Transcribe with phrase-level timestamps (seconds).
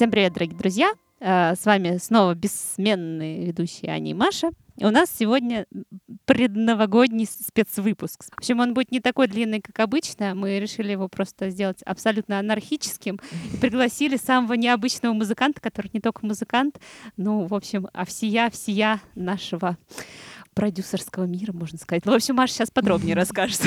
[0.00, 0.92] Всем привет, дорогие друзья!
[1.20, 4.48] Э, С вами снова бессменные ведущие Аня и Маша.
[4.78, 5.66] И у нас сегодня
[6.24, 8.24] предновогодний спецвыпуск.
[8.34, 10.34] В общем, он будет не такой длинный, как обычно.
[10.34, 13.20] Мы решили его просто сделать абсолютно анархическим
[13.52, 16.80] и пригласили самого необычного музыканта, который не только музыкант,
[17.18, 19.76] ну, в общем, а всея-всея нашего
[20.54, 22.04] продюсерского мира, можно сказать.
[22.04, 23.60] Ну, в общем, Маша сейчас подробнее расскажет.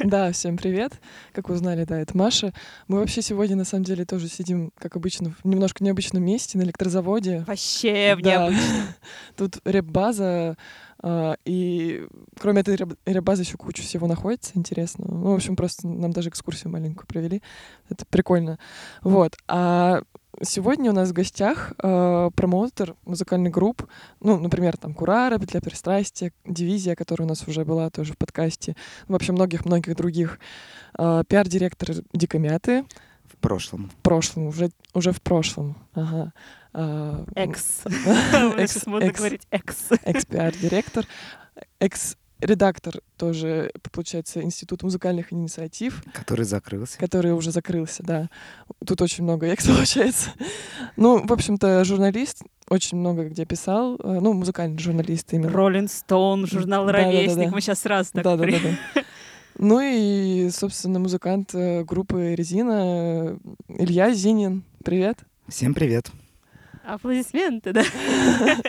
[0.00, 0.92] Да, всем привет.
[1.32, 2.52] Как вы узнали, да, это Маша.
[2.88, 6.62] Мы вообще сегодня, на самом деле, тоже сидим, как обычно, в немножко необычном месте, на
[6.62, 7.44] электрозаводе.
[7.46, 8.86] Вообще в необычном.
[9.36, 10.56] Тут реп-база,
[11.02, 12.06] а, и
[12.38, 15.12] кроме этой реп- реп-базы еще куча всего находится интересного.
[15.14, 17.42] Ну, в общем, просто нам даже экскурсию маленькую провели.
[17.88, 18.58] Это прикольно.
[19.02, 19.36] Вот.
[19.48, 20.02] А
[20.42, 23.86] сегодня у нас в гостях а, промоутер музыкальных групп,
[24.20, 28.76] ну, например, там Курара, Петля Пристрастия, Дивизия, которая у нас уже была тоже в подкасте,
[29.08, 30.38] в общем, многих-многих других.
[30.94, 32.84] А, Пиар-директор Дикомяты
[33.24, 33.90] В прошлом.
[33.90, 35.76] в прошлом, уже, уже в прошлом.
[35.94, 36.32] Ага.
[36.72, 37.80] А, Экс.
[37.84, 39.18] Экс- Сейчас модно экс.
[39.18, 39.76] говорить экс.
[40.04, 41.04] экс-пиар-директор,
[42.40, 46.98] экс-редактор тоже, получается, Институт музыкальных инициатив, Который закрылся.
[46.98, 48.28] который уже закрылся, да.
[48.86, 50.30] Тут очень много экс получается.
[50.96, 55.50] Ну, в общем-то, журналист, очень много где писал, э, ну, музыкальный журналист именно.
[55.52, 56.90] Роллинг Стоун, журнал.
[56.90, 57.50] Ровесник.
[57.52, 59.02] Мы сейчас сразу так при- Да-да-да.
[59.58, 63.38] Ну и, собственно, музыкант э, группы «Резина»
[63.68, 64.62] Илья Зинин.
[64.84, 65.18] Привет.
[65.48, 66.10] Всем привет.
[66.86, 67.84] Аплодисменты, да.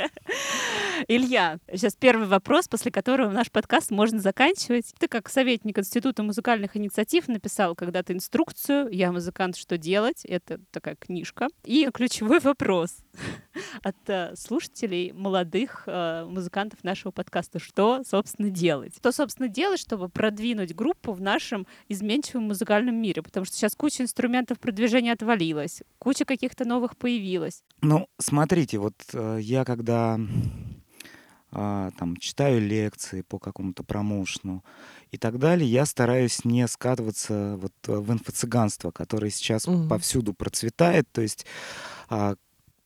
[1.07, 4.93] Илья, сейчас первый вопрос, после которого наш подкаст можно заканчивать.
[4.99, 10.95] Ты как советник Института музыкальных инициатив написал когда-то инструкцию «Я музыкант, что делать?» Это такая
[10.95, 11.47] книжка.
[11.63, 12.97] И ключевой вопрос
[13.83, 17.59] от э, слушателей, молодых э, музыкантов нашего подкаста.
[17.59, 18.95] Что, собственно, делать?
[18.97, 23.21] Что, собственно, делать, чтобы продвинуть группу в нашем изменчивом музыкальном мире?
[23.21, 27.63] Потому что сейчас куча инструментов продвижения отвалилась, куча каких-то новых появилась.
[27.81, 30.19] Ну, смотрите, вот э, я когда
[31.51, 34.63] там читаю лекции по какому-то промоушену
[35.11, 39.89] и так далее, я стараюсь не скатываться вот э, в инфо-цыганство, которое сейчас Мгм.
[39.89, 41.11] повсюду процветает.
[41.11, 41.45] То есть
[42.09, 42.35] а,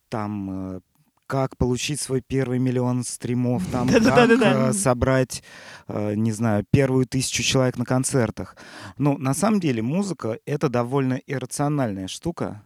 [0.09, 0.79] там э,
[1.27, 5.43] как получить свой первый миллион стримов, там как э, собрать,
[5.87, 8.55] не знаю, первую тысячу человек на концертах.
[8.97, 12.63] Ну, на самом деле музыка— это довольно иррациональная штука,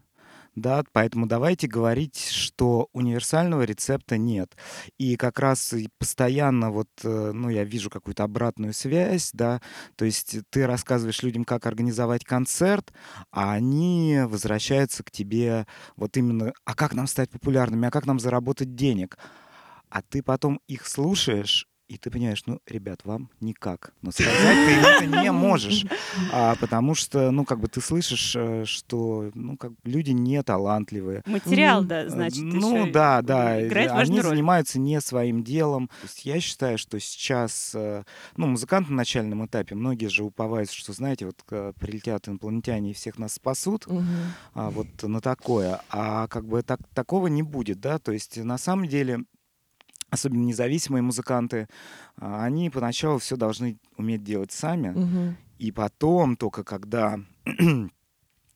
[0.61, 4.55] да, поэтому давайте говорить, что универсального рецепта нет.
[4.97, 9.61] И как раз постоянно вот, э, ну, я вижу какую-то обратную связь, да,
[9.95, 12.91] то есть ты рассказываешь людям, как организовать концерт,
[13.31, 15.65] а они возвращаются к тебе
[15.95, 19.17] вот именно, а как нам стать популярными, а как нам заработать денег?
[19.89, 23.93] А ты потом их слушаешь, и ты понимаешь, ну, ребят, вам никак.
[24.03, 25.85] Но сказать ты это не можешь.
[26.31, 30.41] А, потому что, ну, как бы ты слышишь, э, что, ну, как бы люди не
[30.43, 31.23] талантливые.
[31.25, 31.87] Материал, Мгм.
[31.89, 34.29] да, значит, ну ещё да, да, они роль.
[34.31, 35.89] занимаются не своим делом.
[36.23, 38.03] Я считаю, что сейчас, э,
[38.37, 42.93] ну, музыканты на начальном этапе, многие же уповают, что, знаете, вот э, прилетят инопланетяне и
[42.93, 44.05] всех нас спасут, Мгм.
[44.53, 45.81] а, вот на такое.
[45.89, 49.23] А как бы так, такого не будет, да, то есть на самом деле
[50.09, 51.67] особенно независимые музыканты,
[52.17, 55.37] а, они поначалу все должны уметь делать сами, Мгм.
[55.57, 57.19] и потом, только когда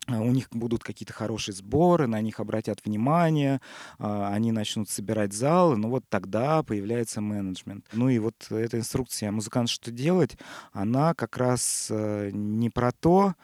[0.10, 3.62] у них будут какие-то хорошие сборы, на них обратят внимание,
[4.00, 7.86] а, они начнут собирать залы, ну вот тогда появляется менеджмент.
[7.94, 10.38] Ну и вот эта инструкция «Музыкант, что делать»,
[10.74, 13.36] она как раз э, не про то,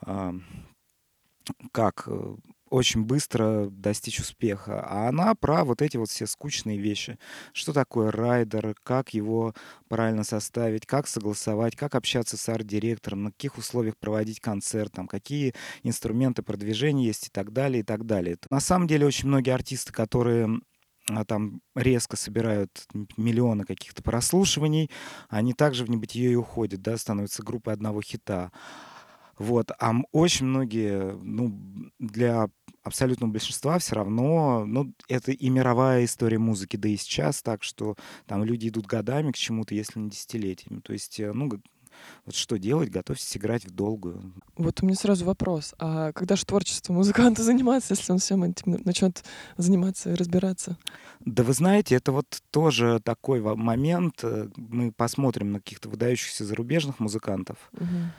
[0.00, 0.34] а,
[1.72, 2.36] как э,
[2.70, 7.18] очень быстро достичь успеха, а она про вот эти вот все скучные вещи.
[7.52, 9.54] Что такое райдер, как его
[9.88, 15.54] правильно составить, как согласовать, как общаться с арт-директором, на каких условиях проводить концерт, там, какие
[15.82, 18.36] инструменты продвижения есть и так далее, и так далее.
[18.50, 20.60] На самом деле очень многие артисты, которые
[21.10, 22.86] а, там резко собирают
[23.16, 24.90] миллионы каких-то прослушиваний,
[25.28, 28.52] они также в небытие и уходят, да, становятся группой одного хита.
[29.38, 29.70] Вот.
[29.78, 31.54] А очень многие, ну,
[31.98, 32.48] для
[32.82, 37.96] абсолютного большинства все равно, ну, это и мировая история музыки, да и сейчас так, что
[38.26, 40.80] там люди идут годами к чему-то, если не десятилетиями.
[40.80, 41.50] То есть, э, ну,
[42.26, 44.32] вот что делать, готовьтесь играть в долгую.
[44.56, 45.74] Вот у меня сразу вопрос.
[45.78, 49.24] А когда же творчество музыканта заниматься, если он всем этим начнет
[49.56, 50.78] заниматься и разбираться?
[51.20, 54.20] Да вы знаете, это вот тоже такой момент.
[54.22, 57.56] э, Мы посмотрим на каких-то выдающихся зарубежных музыкантов.
[57.72, 58.12] Мгм.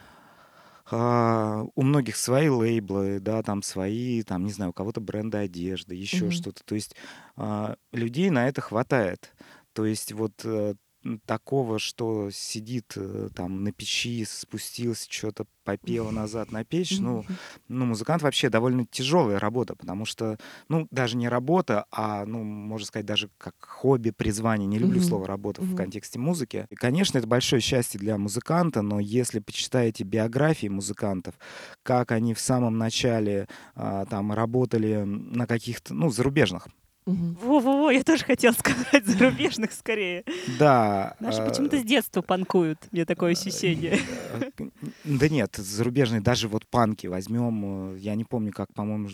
[0.92, 5.96] А, у многих свои лейблы, да, там свои, там, не знаю, у кого-то бренды одежды,
[5.96, 6.32] еще Мгм.
[6.32, 6.64] что-то.
[6.66, 6.96] То есть
[7.36, 9.34] а, людей на это хватает.
[9.74, 10.76] То есть вот э,
[11.26, 17.00] такого, что сидит э, там на печи, спустился, что-то попел назад на печь.
[17.00, 17.26] Ну,
[17.68, 20.38] ну, музыкант вообще довольно тяжелая работа, потому что,
[20.68, 24.68] ну, даже не работа, а, ну, можно сказать, даже как хобби, призвание.
[24.68, 26.66] Не люблю слово работа в контексте музыки.
[26.70, 31.36] И, конечно, это большое счастье для музыканта, но если почитаете биографии музыкантов,
[31.84, 36.68] как они в самом начале а, там работали на каких-то, ну, зарубежных.
[37.14, 40.24] Во-во-во, я тоже хотела сказать зарубежных скорее.
[40.58, 41.16] Да.
[41.20, 44.00] Наши а, почему-то с детства панкуют, мне такое ощущение.
[44.34, 44.70] э,
[45.04, 49.10] Да нет, зарубежные, даже вот панки возьмем, э, я не помню, как, по-моему,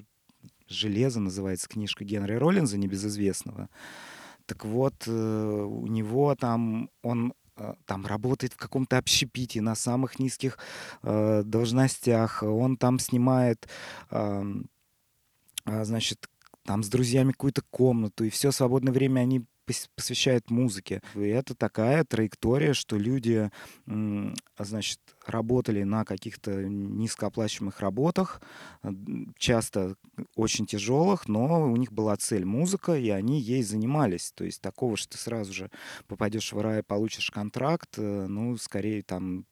[0.68, 3.70] «Железо» называется книжка Генри Роллинза, небезызвестного.
[4.46, 10.20] Так вот, э, у него там, он э, там работает в каком-то общепите на самых
[10.20, 10.58] низких
[11.04, 13.68] э, должностях, он там снимает,
[14.12, 14.44] а,
[15.84, 16.30] значит,
[16.66, 21.02] там с друзьями какую-то комнату, и все свободное время они пос- посвящают музыке.
[21.14, 23.50] И это такая траектория, что люди,
[24.58, 28.42] значит, работали на каких-то низкооплачиваемых работах,
[29.38, 29.96] часто
[30.36, 34.32] очень тяжелых, но у них была цель музыка, и они ей занимались.
[34.34, 35.70] То есть такого, что ты сразу же
[36.08, 39.46] попадешь в рай, получишь контракт, э, ну, скорее там,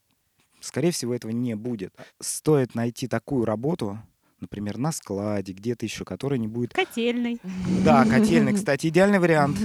[0.62, 1.94] скорее всего, этого не будет.
[2.20, 4.00] Стоит найти такую работу,
[4.44, 6.74] например, на складе, где-то еще, которая не будет...
[6.74, 7.40] Котельный.
[7.84, 9.58] Да, котельный, кстати, идеальный вариант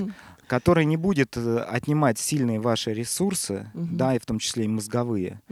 [0.49, 5.43] который не будет э, отнимать сильные ваши ресурсы, да, и в том числе и мозговые,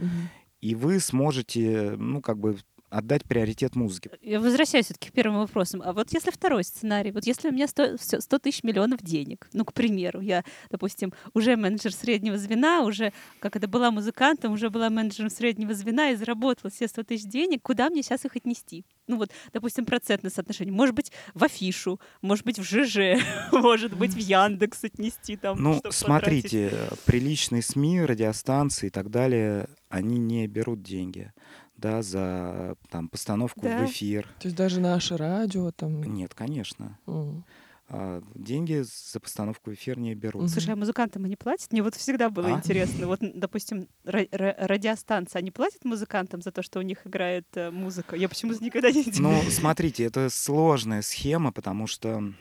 [0.59, 2.57] и вы сможете, ну, как бы
[2.89, 4.11] отдать приоритет музыке.
[4.21, 5.81] Я возвращаюсь все-таки к первым вопросам.
[5.83, 9.47] А вот если второй сценарий, вот если у меня 100, всё- 100 тысяч миллионов денег,
[9.53, 14.69] ну, к примеру, я, допустим, уже менеджер среднего звена, уже, как это была музыкантом, уже
[14.69, 18.85] была менеджером среднего звена и заработала все 100 тысяч денег, куда мне сейчас их отнести?
[19.07, 20.73] Ну вот, допустим, процентное соотношение.
[20.73, 25.61] Может быть, в афишу, может быть, в ЖЖ, может быть, в Яндекс отнести там.
[25.61, 25.97] Ну, потратить.
[25.97, 26.71] смотрите,
[27.05, 31.31] приличные СМИ, радиостанции и так далее, они не берут деньги,
[31.77, 33.77] да, за там постановку Да.
[33.77, 34.27] в эфир.
[34.39, 36.03] То есть даже наше радио там...
[36.03, 36.97] Нет, конечно.
[37.07, 37.43] м,
[37.89, 40.49] А, Деньги за постановку в эфир не берут.
[40.51, 41.71] Слушай, а музыкантам они платят?
[41.71, 42.51] Мне вот всегда было А?
[42.51, 43.07] интересно.
[43.07, 47.71] Вот, допустим, ра- ра- радиостанция, они платят музыкантам за то, что у них играет э,
[47.71, 48.17] музыка?
[48.17, 52.33] Я почему-то никогда не Ну, смотрите, это сложная схема, потому что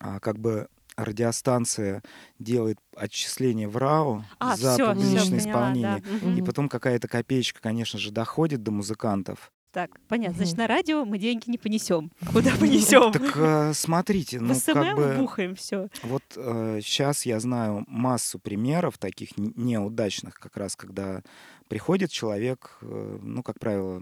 [0.00, 2.02] а, как бы радиостанция
[2.38, 6.02] делает отчисление в РАО А, за все, публичное все, исполнение.
[6.22, 6.32] да.
[6.32, 9.52] И потом какая-то копеечка, конечно же, доходит до музыкантов.
[9.72, 10.36] Так, понятно.
[10.36, 12.12] Значит, на радио мы деньги не понесем.
[12.32, 13.10] Куда понесем?
[13.10, 15.88] Так э, смотрите, ну SMM как бы бухаем все.
[16.04, 21.22] вот сейчас я знаю массу примеров таких неудачных, как раз когда
[21.68, 24.00] приходит человек, э, ну как правило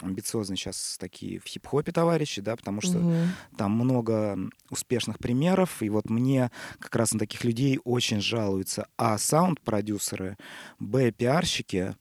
[0.00, 3.28] амбициозные сейчас такие в хип-хопе товарищи, да, потому что Мгм.
[3.56, 4.38] там много
[4.70, 8.86] успешных примеров, и вот мне как раз на таких людей очень жалуются.
[8.96, 10.36] А саунд-продюсеры,
[10.78, 11.96] б, пиарщики,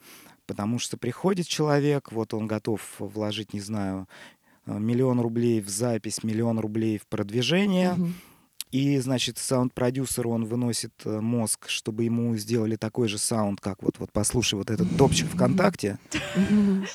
[0.45, 4.07] потому что приходит человек, вот он готов вложить, не знаю,
[4.65, 8.13] э, миллион рублей в запись, миллион рублей в продвижение, Мгм.
[8.71, 13.97] И, значит, саунд-продюсеру он выносит э, мозг, чтобы ему сделали такой же саунд, как вот,
[13.99, 15.97] вот послушай вот этот топчик ВКонтакте,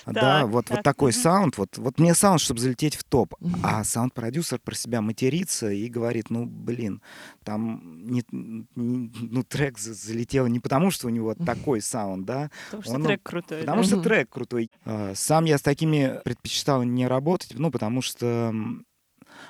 [0.07, 3.35] да, вот, вот такой саунд, вот, вот мне саунд, чтобы залететь в топ.
[3.63, 7.01] А саунд-продюсер про себя матерится и говорит, ну, блин,
[7.45, 12.83] там не, ну, трек за- залетел не потому, что у него такой саунд, да, Потому
[12.83, 13.61] что Он- трек крутой.
[13.61, 14.71] потому что трек крутой.
[14.85, 18.55] А, Сам я с такими предпочитал не работать, ну, потому что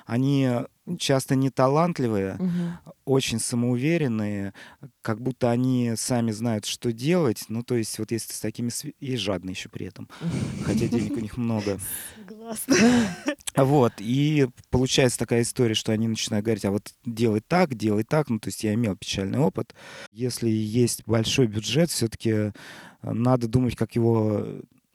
[0.05, 0.49] они
[0.99, 2.77] часто не талантливые, Мгм.
[3.05, 4.53] очень самоуверенные,
[5.01, 7.45] как будто они сами знают, что делать.
[7.47, 8.69] Ну, то есть, вот если с такими...
[8.99, 10.09] И жадные еще при этом,
[10.65, 11.79] хотя денег у них много.
[12.27, 12.75] Согласна.
[13.55, 18.29] Вот, и получается такая история, что они начинают говорить, а вот делай так, делай так.
[18.29, 19.73] Ну, то есть я имел печальный опыт.
[20.11, 22.51] Если есть большой бюджет, все-таки
[23.03, 24.45] надо думать, как его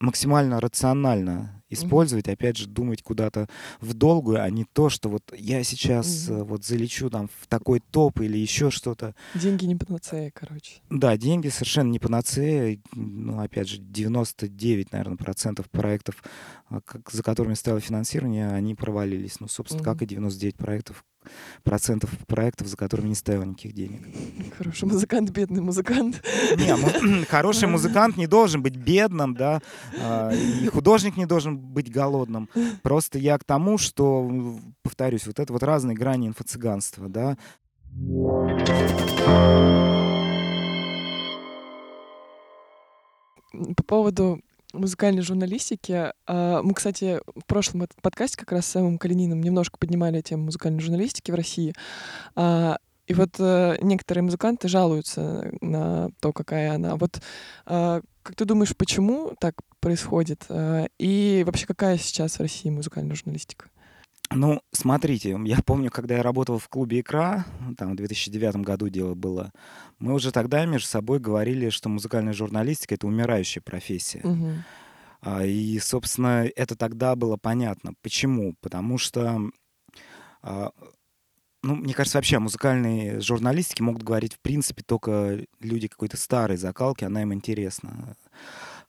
[0.00, 3.49] максимально рационально использовать, опять же, думать куда-то
[3.81, 7.81] в долгую, а не то, что вот я сейчас э, вот залечу там в такой
[7.81, 9.15] топ или еще что-то.
[9.35, 10.81] Деньги не панацея, короче.
[10.91, 12.79] Да, деньги совершенно не панацея.
[12.95, 16.23] Ну, опять же, 99, наверное, процентов проектов,
[16.69, 19.41] а, как- за которыми стояло финансирование, они провалились.
[19.41, 20.05] Ну, собственно, как Мгм.
[20.05, 21.05] и 99 проектов,
[21.62, 24.02] процентов проектов, за которыми не стояло никаких денег.
[24.56, 26.23] Хороший музыкант, бедный музыкант.
[26.56, 29.61] Не, му- хороший музыкант не должен быть бедным, да,
[30.00, 32.49] а, и художник не должен быть голодным.
[32.82, 34.30] Просто я к тому, что,
[34.82, 37.37] повторюсь, вот это вот разные грани инфо-цыганства, да.
[43.76, 44.40] По поводу
[44.73, 46.13] музыкальной журналистики.
[46.27, 50.81] а, Мы, кстати, в прошлом подкасте как раз с Сэмом Калининым немножко поднимали тему музыкальной
[50.81, 51.75] журналистики в России.
[52.37, 56.97] А, И вот э, некоторые музыканты жалуются на то, какая она.
[56.97, 57.21] Вот
[57.67, 60.47] э, как ты думаешь, почему так происходит?
[60.99, 63.71] И вообще какая сейчас в России музыкальная журналистика?
[64.30, 67.47] Ну, смотрите, я помню, когда я работал в клубе «Икра»,
[67.78, 69.52] там в 2009 году дело было,
[69.99, 74.20] мы уже тогда между собой говорили, что музыкальная журналистика— это умирающая профессия.
[75.23, 77.94] А, И, собственно, это тогда было понятно.
[78.02, 78.54] Почему?
[78.61, 79.40] Потому что,
[80.42, 80.70] а,
[81.62, 86.56] ну, мне кажется, вообще о музыкальной журналистике могут говорить, в принципе, только люди какой-то старой
[86.58, 88.14] закалки, она им интересна.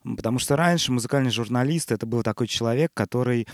[0.04, 3.46] Потому что раньше музыкальный журналист— это был такой человек, который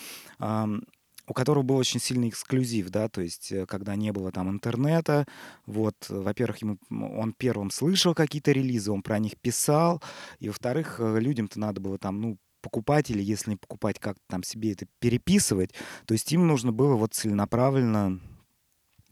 [1.26, 5.26] у которого был очень сильный эксклюзив, да, то есть э, когда не было там интернета,
[5.66, 10.02] вот, э, во-первых, ему, он первым слышал какие-то релизы, он про них писал,
[10.38, 14.42] и, во-вторых, э, людям-то надо было там, ну, покупать или, если не покупать, как там
[14.42, 15.71] себе это переписывать,
[16.04, 18.21] то есть им нужно было вот целенаправленно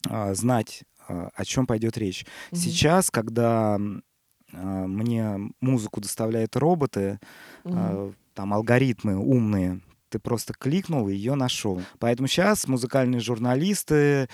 [0.09, 2.26] а, знать, а, о чем пойдет речь.
[2.50, 2.61] Мгм.
[2.61, 7.21] Сейчас, когда а, мне музыку доставляют роботы,
[7.64, 7.76] Мгм.
[7.76, 9.80] а, там алгоритмы умные,
[10.14, 11.83] ты просто кликнул и ее нашел.
[11.99, 14.28] Поэтому сейчас музыкальные журналисты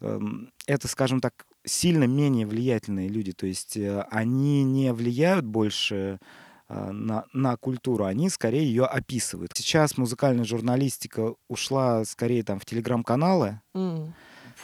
[0.00, 3.32] эм, это, скажем так, сильно менее влиятельные люди.
[3.32, 6.18] То есть э, они не влияют больше
[6.68, 9.50] э, на, на культуру, они скорее ее описывают.
[9.54, 14.14] Сейчас музыкальная журналистика ушла скорее там в телеграм-каналы, М.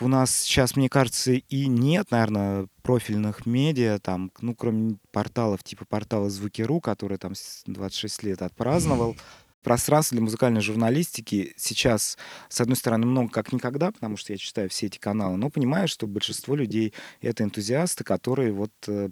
[0.00, 5.84] у нас сейчас, мне кажется, и нет, наверное, профильных медиа, там, ну, кроме порталов, типа
[5.84, 9.16] портала Звуки.ру, который там с 26 лет отпраздновал.
[9.62, 11.54] Пространство для музыкальной журналистики.
[11.56, 15.50] Сейчас, с одной стороны, много как никогда, потому что я читаю все эти каналы, но
[15.50, 19.10] понимаю, что большинство людей— это энтузиасты, которые вот э,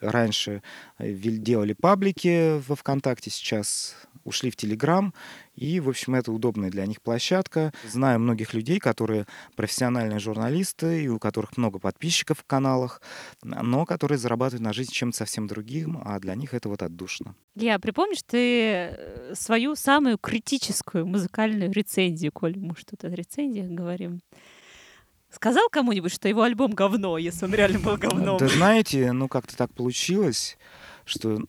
[0.00, 0.62] раньше
[0.98, 5.14] э, делали паблики во ВКонтакте, сейчас ушли в Телеграм,
[5.54, 7.72] и, в общем, это удобная для них площадка.
[7.84, 9.26] Знаю многих людей, которые
[9.56, 13.02] профессиональные журналисты, и у которых много подписчиков в каналах,
[13.42, 17.34] но которые зарабатывают на жизнь чем-то совсем другим, а для них это вот отдушно.
[17.54, 24.20] Илья, припомнишь ты э, свою самую критическую музыкальную рецензию, коль мы что-то о рецензиях говорим?
[25.30, 28.36] Сказал кому-нибудь, что его альбом говно, если он реально был говном?
[28.36, 30.58] Да знаете, ну как-то так получилось,
[31.06, 31.40] что,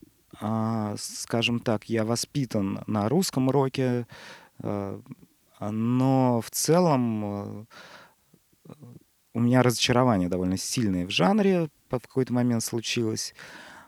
[0.98, 4.08] скажем так, я воспитан на русском роке,
[4.60, 7.66] а, но в целом а,
[9.34, 13.34] у меня разочарование довольно сильное в жанре в какой-то момент случилось.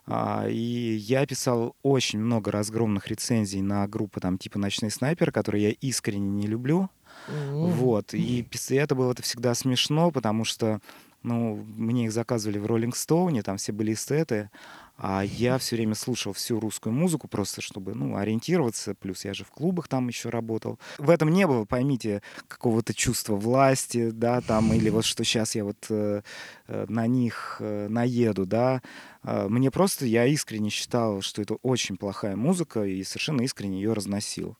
[0.07, 5.63] А, И я писал очень много разгромных рецензий на группы там типа «Ночные снайперы», которые
[5.63, 6.89] я искренне не люблю.
[7.27, 8.13] Вот.
[8.13, 10.79] И это было это всегда смешно, потому что
[11.23, 14.51] ну, мне их заказывали в Роллинг Стоуне, там все были эстеты,
[14.97, 19.43] а я все время слушал всю русскую музыку просто, чтобы, ну, ориентироваться, плюс я же
[19.43, 20.79] в клубах там еще работал.
[20.97, 25.65] В этом не было, поймите, какого-то чувства власти, да, там, или вот что сейчас я
[25.65, 26.21] вот э,
[26.67, 28.81] э, на них э, наеду, да.
[29.21, 33.93] А, Мне просто, я искренне считал, что это очень плохая музыка, и совершенно искренне ее
[33.93, 34.57] разносил.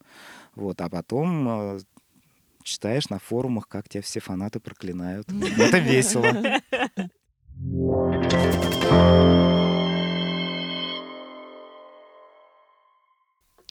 [0.56, 1.80] Вот, а потом э,
[2.64, 5.30] читаешь на форумах, как тебя все фанаты проклинают.
[5.58, 6.28] Это весело.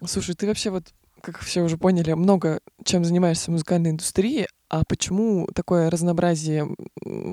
[0.06, 0.84] Слушай, ты вообще вот,
[1.20, 6.68] как все уже поняли, много чем занимаешься в музыкальной индустрии, а почему такое разнообразие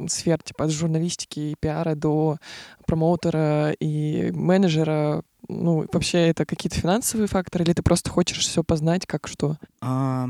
[0.08, 2.38] сфер, типа от журналистики и пиара до
[2.86, 5.24] промоутера и менеджера?
[5.48, 9.58] Ну, вообще это какие-то финансовые факторы, или ты просто хочешь все познать, как что?
[9.82, 10.30] А,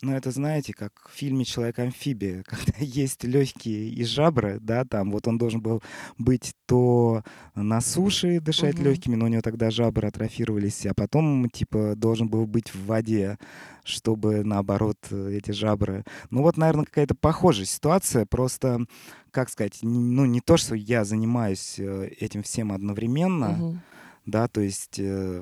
[0.00, 5.26] ну, это знаете, как в фильме «Человек-амфибия», когда есть легкие и жабры, да, там вот
[5.26, 5.82] он должен был
[6.16, 7.22] быть то
[7.54, 8.84] на суше дышать Мгм.
[8.84, 13.38] легкими, но у него тогда жабры атрофировались, а потом, типа, должен был быть в воде,
[13.84, 16.04] чтобы, наоборот, э, эти жабры...
[16.30, 18.86] Ну, вот, наверное, какая-то похожая ситуация, просто,
[19.32, 23.82] как сказать, ну, не то, что я занимаюсь э, этим всем одновременно, Мгм.
[24.26, 25.40] Да, то есть э,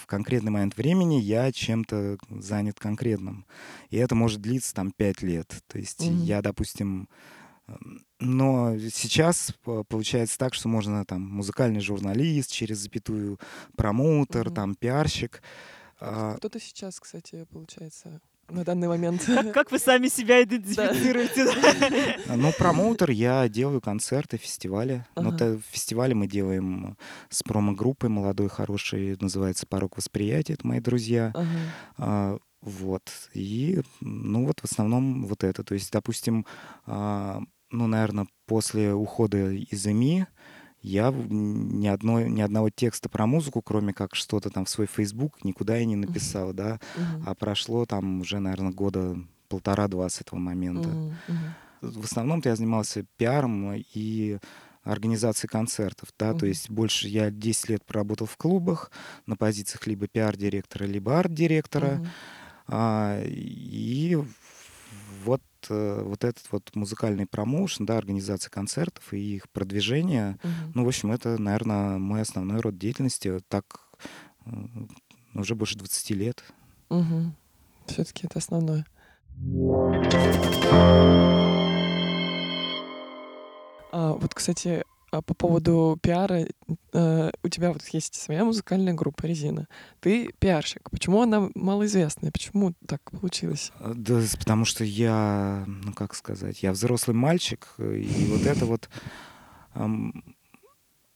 [0.00, 3.44] в конкретный момент времени я чем-то занят конкретным.
[3.90, 5.62] И это может длиться там пять лет.
[5.68, 6.22] То есть Мгм.
[6.24, 7.08] я, допустим,
[8.20, 13.38] но сейчас по- получается так, что можно там музыкальный журналист, через запятую
[13.76, 14.54] промоутер, Мгм.
[14.54, 15.42] там пиарщик.
[15.98, 19.24] А, Кто ты сейчас, кстати, получается, на данный момент?
[19.26, 21.46] Как, как вы сами себя идентифицируете?
[22.34, 25.04] Ну, промоутер, я делаю концерты, фестивали.
[25.16, 25.38] Ну, Ага.
[25.38, 26.96] то фестивали мы делаем
[27.28, 31.32] с промо-группой молодой, хорошей, называется «Порог восприятия», это мои друзья.
[31.98, 33.10] А, Вот.
[33.34, 35.62] И, ну, вот в основном вот это.
[35.62, 36.44] То есть, допустим,
[36.86, 40.26] а, ну, наверное, после ухода из ЭМИ
[40.86, 45.42] я ни, одной, ни одного текста про музыку, кроме как что-то там в свой Facebook,
[45.44, 46.78] никуда я не написал, да.
[46.96, 47.24] Мгм.
[47.26, 49.16] А прошло там уже, наверное, года
[49.48, 50.90] полтора-два с этого момента.
[50.90, 51.54] Мгм.
[51.82, 54.38] В основном-то я занимался пиаром и
[54.84, 56.46] организацией концертов, да, то Мгм.
[56.46, 58.92] есть больше я 10 лет проработал в клубах
[59.26, 62.06] на позициях либо пиар-директора, либо арт-директора, Мгм.
[62.68, 64.16] а, и
[65.68, 70.72] вот, э, вот этот вот музыкальный промоушен, да, организация концертов и их продвижение, Мгм.
[70.74, 73.64] ну, в общем, это, наверное, мой основной род деятельности, так
[74.44, 74.50] э,
[75.34, 76.44] уже больше 20 лет.
[77.86, 78.84] Все-таки это основное.
[83.92, 86.46] А, вот, кстати, а по поводу пиара,
[86.92, 89.68] э, у тебя вот есть своя музыкальная группа «Резина».
[90.00, 90.90] Ты пиарщик.
[90.90, 92.32] Почему она малоизвестная?
[92.32, 93.72] Почему так получилось?
[93.80, 98.88] Э, Да, потому что я, ну как сказать, я взрослый мальчик, и вот это вот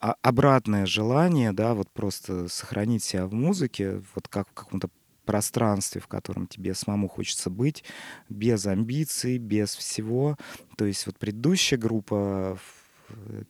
[0.00, 4.88] а- обратное желание, да, вот просто сохранить себя в музыке, вот как в каком-то
[5.24, 7.84] пространстве, в котором тебе самому хочется быть,
[8.28, 10.36] без амбиций, без всего.
[10.76, 12.56] То есть вот предыдущая группа э,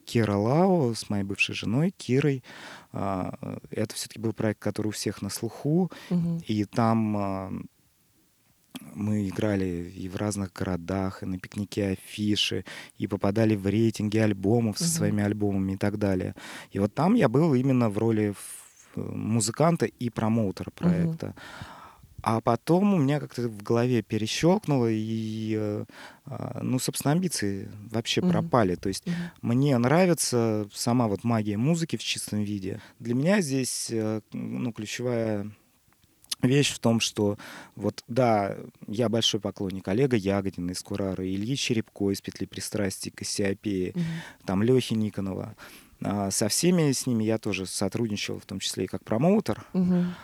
[0.05, 2.43] Кира Лао с моей бывшей женой Кирой,
[2.93, 6.39] а, э, это все-таки был проект, который у всех на слуху, Мгм.
[6.49, 7.53] и там а,
[8.95, 12.65] мы играли и в разных городах, и на пикнике афиши,
[12.99, 16.35] и попадали в рейтинги альбомов со своими альбомами и так далее.
[16.73, 21.35] И вот там я был именно в роли ф- музыканта и промоутера проекта.
[22.23, 25.85] А потом у меня как-то в голове перещелкнуло, и, э,
[26.27, 28.31] а, ну, собственно, амбиции вообще Мгм.
[28.31, 28.75] пропали.
[28.75, 29.15] То есть Мгм.
[29.43, 32.81] мне нравится сама вот магия музыки в чистом виде.
[32.99, 35.51] Для меня здесь э, ну, ключевая
[36.43, 37.39] вещь в том, что
[37.77, 43.93] вот, да, я большой поклонник Олега Ягодина из Курара, Ильи Черепко из «Петли пристрастий», Кассиопеи,
[43.95, 44.05] Мгм.
[44.47, 45.55] там Лехи Никонова.
[46.03, 49.65] А, Со всеми с ними я тоже сотрудничал, в том числе и как промоутер.
[49.75, 50.15] Мгм.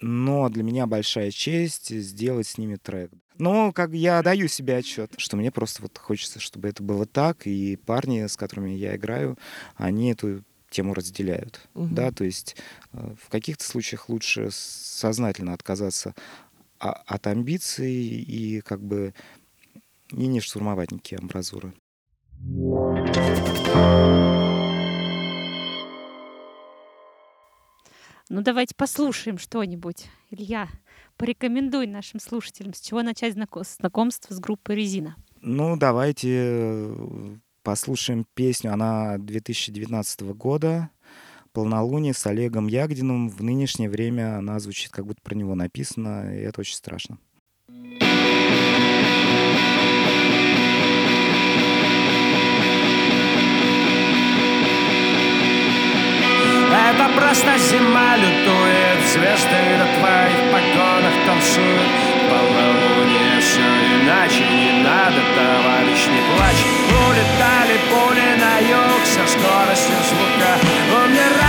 [0.00, 3.10] Но для меня большая честь сделать с ними трек.
[3.38, 7.46] Но как я даю себе отчет, что мне просто вот хочется, чтобы это было так,
[7.46, 9.38] и парни, с которыми я играю,
[9.76, 11.60] они эту тему разделяют.
[11.74, 11.94] Мгм.
[11.94, 12.56] Да, то есть
[12.92, 16.14] э, в каких-то случаях лучше сознательно отказаться
[16.78, 19.12] от амбиций и как бы
[20.10, 21.74] и не штурмовать никакие амбразуры.
[28.30, 30.06] Ну, давайте послушаем что-нибудь.
[30.30, 30.68] Илья,
[31.16, 35.16] порекомендуй нашим слушателям, с чего начать знако- знакомство с группой «Резина».
[35.40, 38.72] Ну, давайте э, послушаем песню.
[38.72, 40.90] Она 2019 года.
[41.52, 43.30] «Полнолуние» с Олегом Ягдиным.
[43.30, 47.18] В нынешнее время она звучит, как будто про него написано, и это очень страшно.
[56.90, 61.90] Это просто зима лютует Звезды на твоих погонах танцуют.
[62.28, 66.64] Полнолуние все иначе Не надо, товарищ, не плачь.
[67.06, 70.52] Улетали пули на юг Со скоростью звука.
[71.04, 71.39] Умирала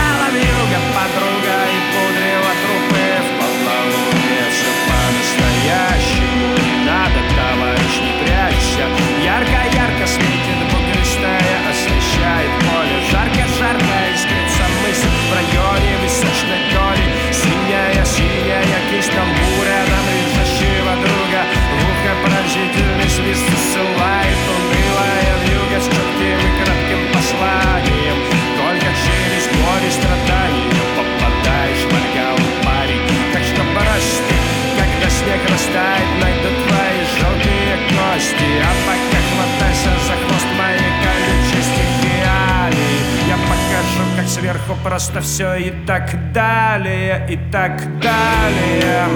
[44.61, 49.07] сверху просто все и так далее И так далее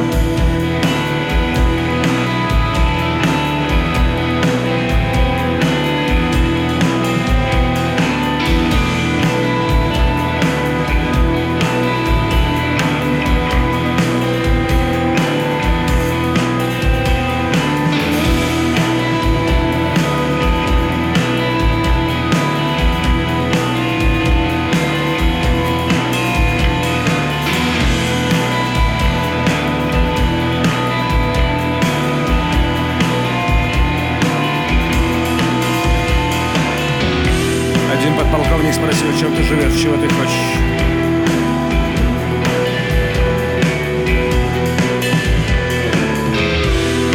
[39.20, 40.60] чем ты живешь, чего ты хочешь.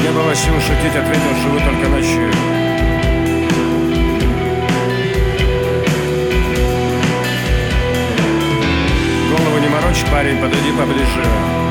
[0.02, 2.32] Не было сил шутить, ответил, живу только ночью.
[9.30, 11.69] Голову не морочь, парень, подойди поближе.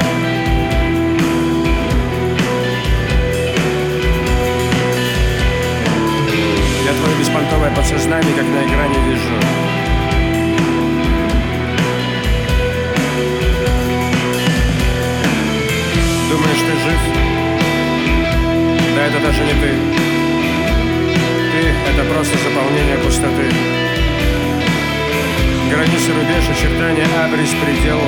[27.49, 27.99] Очертания, абрис, предел.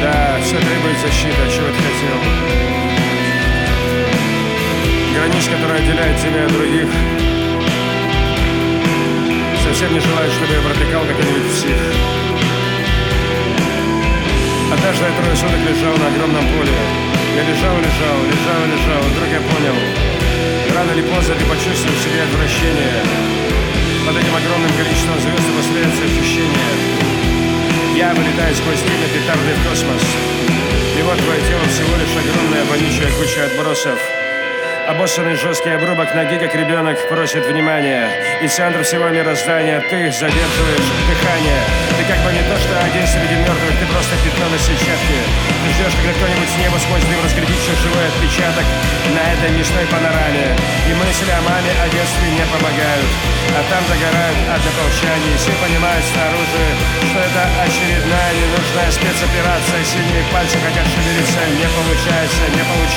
[0.00, 2.16] Да, все требует защиты, а чего ты хотел?
[5.14, 6.88] Границ, которая отделяет тебя от других.
[9.64, 11.76] Совсем не желаю, чтобы я протекал какой-нибудь псих.
[14.72, 16.72] Однажды я трое суток лежал на огромном поле.
[17.36, 19.76] Я лежал, лежал, лежал, лежал, и вдруг я понял.
[20.74, 23.00] Рано или поздно ты почувствуешь в себе отвращение.
[24.06, 27.21] Под этим огромным количеством звезд обостряется ощущение.
[27.94, 30.02] Я вылетаю сквозь дым петарды в космос.
[30.98, 33.98] И вот твое тело всего лишь огромная вонючая куча отбросов.
[34.88, 38.10] Обоссанный жесткий обрубок ноги, как ребенок, просит внимания.
[38.42, 41.62] И центр всего мироздания ты задерживаешь дыхание.
[41.96, 45.22] Ты как бы не то, что один среди мертвых, ты просто пятно на сетчатке.
[45.62, 48.66] Ты ждешь, когда кто-нибудь с неба сквозь дым разглядит живой отпечаток
[49.14, 50.50] на этой мясной панораме.
[50.90, 53.10] И мысли о маме, о детстве не помогают.
[53.54, 56.66] А там загорают однополчане, и все понимают снаружи,
[57.06, 59.80] что это очередная ненужная спецоперация.
[59.86, 62.91] Сильные пальцы хотят шевелиться, не получается, не получается.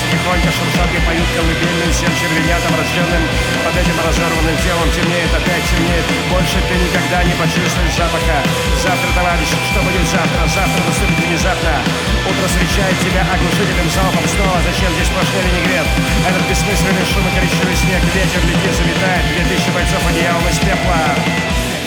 [0.00, 3.24] Глаз тихонько шуршат и поют колыбельным всем червенятам, рожденным
[3.64, 4.88] под этим разорванным телом.
[4.96, 8.40] Темнеет, опять темнеет, больше ты никогда не почувствуешь запаха.
[8.80, 10.40] Завтра, товарищ, что будет завтра?
[10.48, 11.84] Завтра наступит внезапно.
[12.24, 14.56] Утро встречает тебя оглушительным залпом снова.
[14.64, 15.88] Зачем здесь сплошной винегрет?
[16.24, 19.24] Этот бессмысленный шум и коричневый снег, ветер летит, заметает.
[19.36, 21.12] Две тысячи бойцов одеялом из пепла.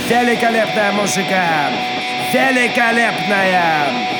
[0.06, 1.73] Великолепная музыка!
[2.30, 4.12] Великолепная!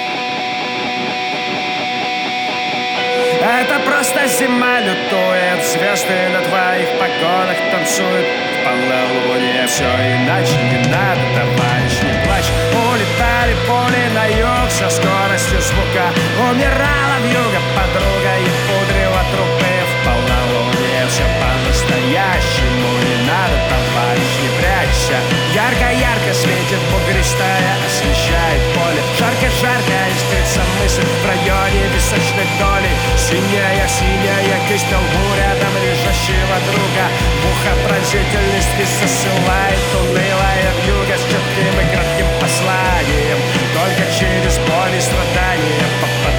[3.44, 8.26] Это просто зима лютует Звезды на твоих погонах танцуют.
[8.26, 12.48] В полнолуние все иначе Не надо, товарищ, не плачь.
[12.72, 16.08] Улетали пули на юг Со скоростью звука.
[16.40, 19.76] Умирала в юго подруга И пудрила трупы.
[19.92, 23.73] В полнолуние все по-настоящему Не надо,
[24.20, 25.18] не прячься.
[25.54, 29.02] Ярко-ярко светит бугристая Освещает поле.
[29.18, 32.92] Жарко-жарко искрится мысль В районе височной доли.
[33.18, 37.06] Синяя, синяя кисть лбу Рядом лежащего друга.
[37.40, 43.40] В ухо пронзительный спис засылает Унылая вьюга С четким и кратким посланием.
[43.78, 46.33] Только через боль и страдания Попадаешь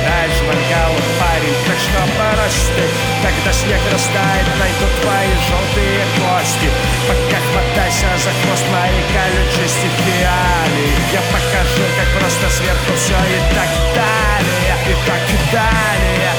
[0.54, 2.84] в ангал, парень Так что порасти?
[3.22, 6.68] Когда снег растает Найдут твои желтые кости.
[7.08, 13.70] Пока хватайся за хвост моей колючей стихиали Я покажу, как просто сверху все и так
[13.94, 16.30] далее И так далее,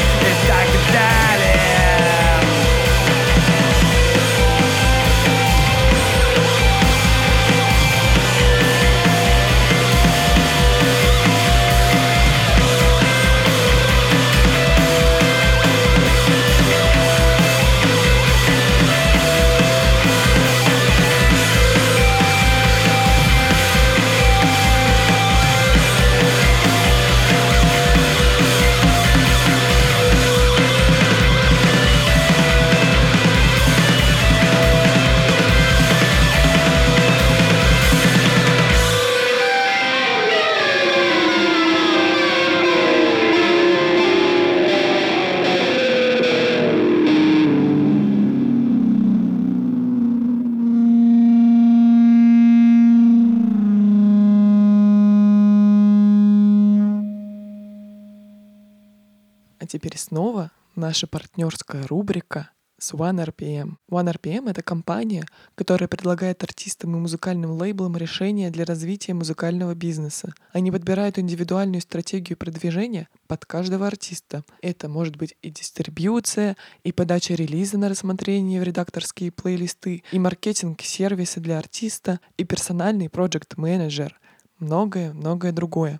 [59.75, 63.73] теперь снова наша партнерская рубрика с OneRPM.
[63.91, 70.33] OneRPM— это компания, которая предлагает артистам и музыкальным лейблам решения для развития музыкального бизнеса.
[70.53, 74.45] Они подбирают индивидуальную стратегию продвижения под каждого артиста.
[74.61, 80.81] Это может быть и дистрибьюция, и подача релиза на рассмотрение в редакторские плейлисты, и маркетинг
[80.83, 84.17] сервисы для артиста, и персональный проект-менеджер.
[84.59, 85.99] Многое-многое другое.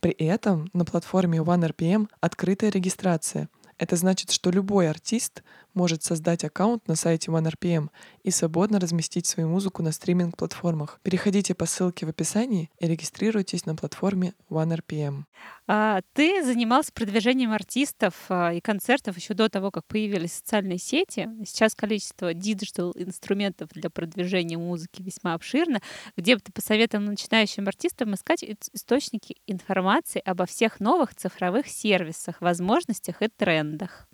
[0.00, 3.48] При этом на платформе OneRPM открытая регистрация.
[3.78, 5.42] Это значит, что любой артист
[5.74, 7.90] может создать аккаунт на сайте OneRPM
[8.22, 11.00] и свободно разместить свою музыку на стриминг-платформах.
[11.02, 15.24] Переходите по ссылке в описании и регистрируйтесь на платформе OneRPM.
[15.66, 21.28] А, ты занимался продвижением артистов а, и концертов еще до того, как появились социальные сети.
[21.44, 25.80] Сейчас количество digital инструментов для продвижения музыки весьма обширно.
[26.16, 33.22] Где бы ты посоветовал начинающим артистам искать источники информации обо всех новых цифровых сервисах, возможностях
[33.22, 34.08] и трендах?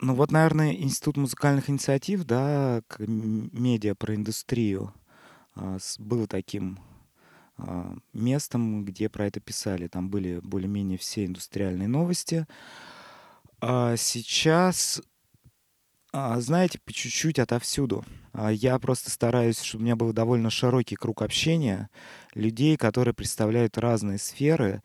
[0.00, 4.92] Ну вот, наверное, Институт музыкальных инициатив, да, медиа про индустрию
[5.54, 6.78] а, был таким
[7.58, 9.88] а, местом, где про это писали.
[9.88, 12.46] Там были более-менее все индустриальные новости.
[13.60, 15.00] А сейчас,
[16.12, 18.04] а, знаете, по чуть-чуть отовсюду.
[18.32, 21.90] А, Я просто стараюсь, чтобы у меня был довольно широкий круг общения
[22.34, 24.82] людей, которые представляют разные сферы.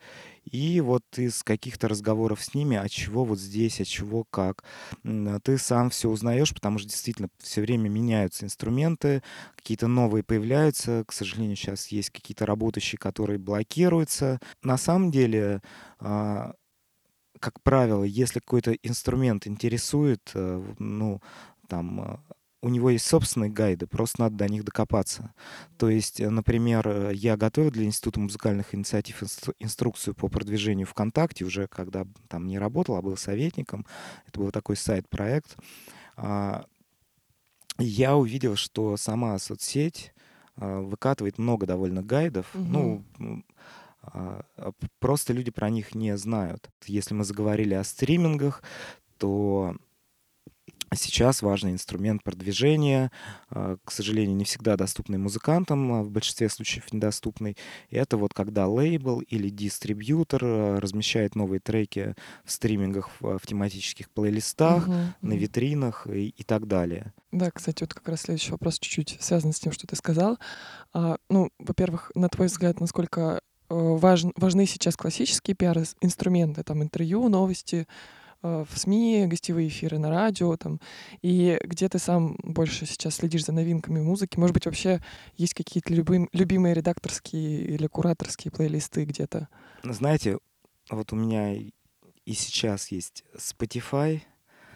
[0.50, 4.64] И вот из каких-то разговоров с ними, от чего вот здесь, от чего как,
[5.04, 9.22] м, ты сам все узнаешь, потому что действительно все время меняются инструменты,
[9.56, 11.04] какие-то новые появляются.
[11.06, 14.40] К сожалению, сейчас есть какие-то работающие, которые блокируются.
[14.62, 15.62] На самом деле,
[16.00, 16.52] а,
[17.40, 21.20] как правило, если какой-то инструмент интересует, э, ну,
[21.68, 22.22] там,
[22.62, 25.34] у него есть собственные гайды, просто надо до них докопаться.
[25.78, 30.86] То есть, э, например, э, я готовил для Института музыкальных инициатив инстру- инструкцию по продвижению
[30.86, 33.84] ВКонтакте, уже когда там не работал, а был советником.
[34.28, 35.56] Это был такой сайт-проект.
[36.16, 36.64] А,
[37.78, 40.12] Я увидел, что сама соцсеть
[40.56, 42.46] а, выкатывает много довольно гайдов.
[42.54, 42.72] Мгм.
[43.18, 43.44] Ну,
[44.02, 44.42] а,
[45.00, 46.70] просто люди про них не знают.
[46.86, 48.62] Если мы заговорили о стримингах,
[49.18, 49.74] то
[50.96, 53.10] сейчас важный инструмент продвижения,
[53.50, 57.56] а, к сожалению, не всегда доступный музыкантам, а в большинстве случаев недоступный.
[57.88, 64.10] И это вот когда лейбл или дистрибьютор а, размещает новые треки в стримингах, в, тематических
[64.10, 67.12] плейлистах, Мгм, на витринах и, и так далее.
[67.30, 70.38] Да, кстати, вот как раз следующий вопрос чуть-чуть связан с тем, что ты сказал.
[70.92, 77.28] А, ну, во-первых, на твой взгляд, насколько э, важн- важны сейчас классические пиар-инструменты, там интервью,
[77.28, 77.86] новости
[78.42, 80.80] в СМИ, гостевые эфиры на радио, там,
[81.22, 84.38] и где ты сам больше сейчас следишь за новинками музыки?
[84.38, 85.00] Может быть, вообще
[85.36, 89.48] есть какие-то любым- любимые редакторские или кураторские плейлисты где-то?
[89.84, 90.38] Знаете,
[90.90, 94.20] вот у меня и сейчас есть Spotify,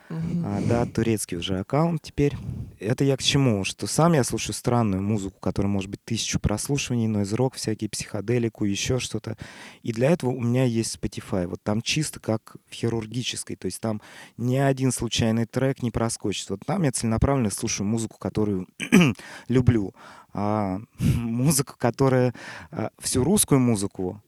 [0.09, 0.45] Мгм.
[0.47, 2.37] А, да, турецкий уже аккаунт теперь.
[2.79, 3.65] Это я к чему?
[3.65, 8.99] Что сам я слушаю странную музыку, которая может быть тысячу прослушиваний, нойз-рок, всякие психоделику, еще
[8.99, 9.37] что-то.
[9.83, 11.47] И для этого у меня есть Spotify.
[11.47, 13.57] Вот там чисто как в хирургической.
[13.57, 14.01] То есть там
[14.37, 16.51] ни один случайный трек не проскочит.
[16.51, 18.69] Вот там я целенаправленно слушаю музыку, которую
[19.49, 19.95] люблю.
[20.33, 22.35] А музыку, которая...
[22.71, 24.23] а, всю русскую музыку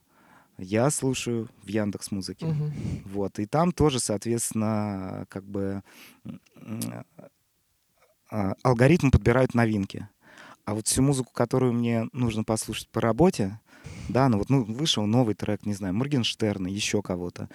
[0.59, 2.47] я слушаю в Яндекс Музыке.
[2.47, 2.73] Мгм.
[3.07, 5.83] Вот, и там тоже, соответственно, как бы
[8.31, 10.09] а, алгоритм подбирает новинки.
[10.65, 13.59] А вот всю музыку, которую мне нужно послушать по работе,
[14.09, 17.49] да, ну вот ну, вышел новый трек, не знаю, Моргенштерна, еще кого-то.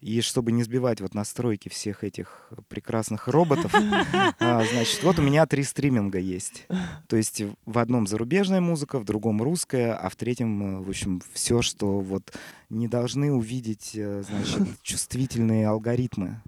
[0.00, 3.74] И чтобы не сбивать вот настройки всех этих прекрасных роботов,
[4.38, 6.66] а, значит, вот у меня три стриминга есть.
[7.08, 11.20] То есть в одном зарубежная музыка, в другом русская, а в третьем, э, в общем,
[11.32, 12.32] все, что вот
[12.70, 16.42] не должны увидеть, э, значит, чувствительные алгоритмы.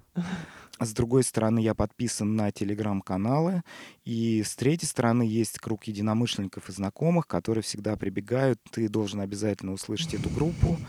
[0.79, 3.61] С другой стороны, я подписан на телеграм-каналы,
[4.03, 9.73] и с третьей стороны есть круг единомышленников и знакомых, которые всегда прибегают, ты должен обязательно
[9.73, 10.79] услышать эту группу.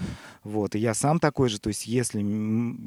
[0.45, 2.21] Вот, и я сам такой же, то есть если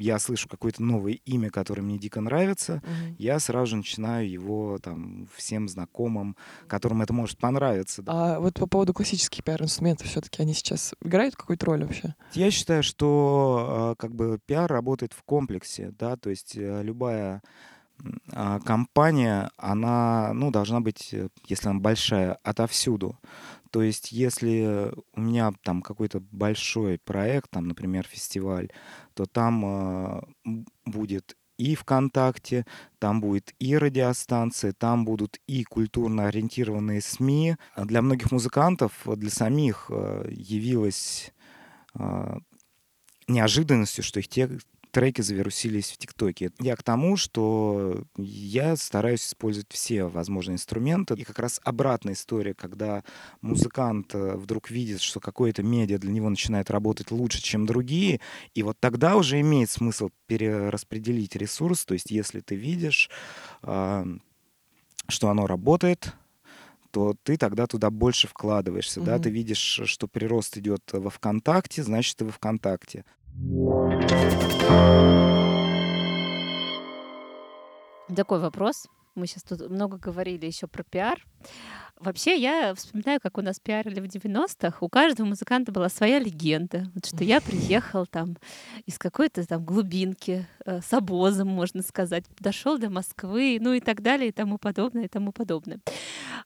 [0.02, 3.16] я слышу какое-то новое имя, которое мне дико нравится, Мгм.
[3.18, 6.36] я сразу же начинаю его там всем знакомым,
[6.68, 8.02] которым это может понравиться.
[8.02, 8.36] да.
[8.36, 12.14] А вот по поводу классических пиар-инструментов все-таки они сейчас играют какую-то роль вообще?
[12.34, 17.36] Я считаю, что э, как бы пиар работает в комплексе, да, то есть э, любая
[17.36, 17.40] а,
[18.64, 23.18] компания, она, ну, должна быть, э, если она большая, отовсюду.
[23.70, 28.68] То есть если у меня там какой-то большой проект, там, например, фестиваль,
[29.14, 30.22] то там э,
[30.84, 32.66] будет и ВКонтакте,
[32.98, 37.56] там будет и радиостанции, там будут и культурно ориентированные СМИ.
[37.74, 41.32] А Для многих музыкантов, для самих э, явилось
[41.94, 42.38] а,
[43.28, 44.28] неожиданностью, что их
[44.96, 46.52] треки завирусились в ТикТоке.
[46.58, 51.12] Я к тому, что я стараюсь использовать все возможные инструменты.
[51.12, 53.04] И как раз обратная история, когда
[53.42, 58.22] музыкант э, вдруг видит, что какое-то медиа для него начинает работать лучше, чем другие,
[58.54, 61.84] и вот тогда уже имеет смысл перераспределить ресурс.
[61.84, 63.10] То есть если ты видишь,
[63.60, 64.06] а,
[65.08, 66.14] что оно работает,
[66.90, 69.22] то ты тогда туда больше вкладываешься, да, Мгм.
[69.24, 73.04] ты видишь, что прирост идет во ВКонтакте, значит, ты во ВКонтакте.
[78.14, 78.88] Такой вопрос.
[79.14, 81.22] Мы сейчас тут много говорили еще про пиар.
[81.98, 84.78] Вообще, я вспоминаю, как у нас пиарили в 90-х.
[84.80, 86.90] У каждого музыканта была своя легенда.
[86.94, 88.36] Вот что я приехал там
[88.84, 94.02] из какой-то там глубинки, э, с обозом, можно сказать, дошел до Москвы, ну и так
[94.02, 95.80] далее, и тому подобное, и тому подобное.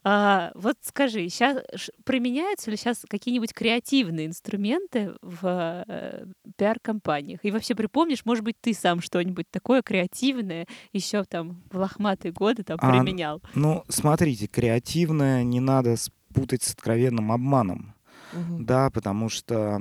[0.04, 1.58] А, вот скажи, сейчас
[2.04, 7.40] применяются ли сейчас какие-нибудь креативные инструменты в э, пиар-компаниях?
[7.42, 12.62] И вообще припомнишь, может быть, ты сам что-нибудь такое креативное еще там в лохматые годы
[12.62, 13.42] там А, применял?
[13.54, 17.94] Ну, смотрите, креативное не надо спутать с откровенным обманом.
[18.32, 18.64] Мгм.
[18.64, 19.80] Да, потому что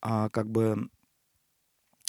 [0.00, 0.88] а, как бы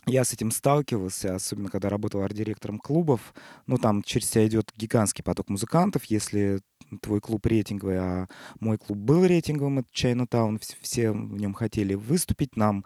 [0.07, 3.33] я с этим сталкивался, особенно когда работал арт-директором клубов.
[3.65, 6.05] Ну, там через тебя идет гигантский поток музыкантов.
[6.05, 6.61] Если
[7.01, 8.27] твой клуб рейтинговый, а
[8.61, 12.85] мой клуб был рейтинговым, это Чайнатаун, вс- все в нем хотели выступить, нам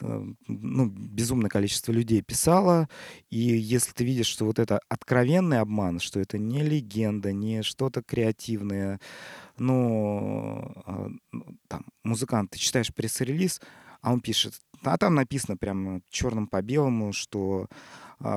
[0.00, 2.88] ну, безумное количество людей писало,
[3.30, 8.02] и если ты видишь, что вот это откровенный обман, что это не легенда, не что-то
[8.02, 9.00] креативное,
[9.58, 13.60] а, ну, там, музыкант, ты читаешь пресс-релиз,
[14.00, 17.68] а он пишет, а там написано прям черным по белому, что,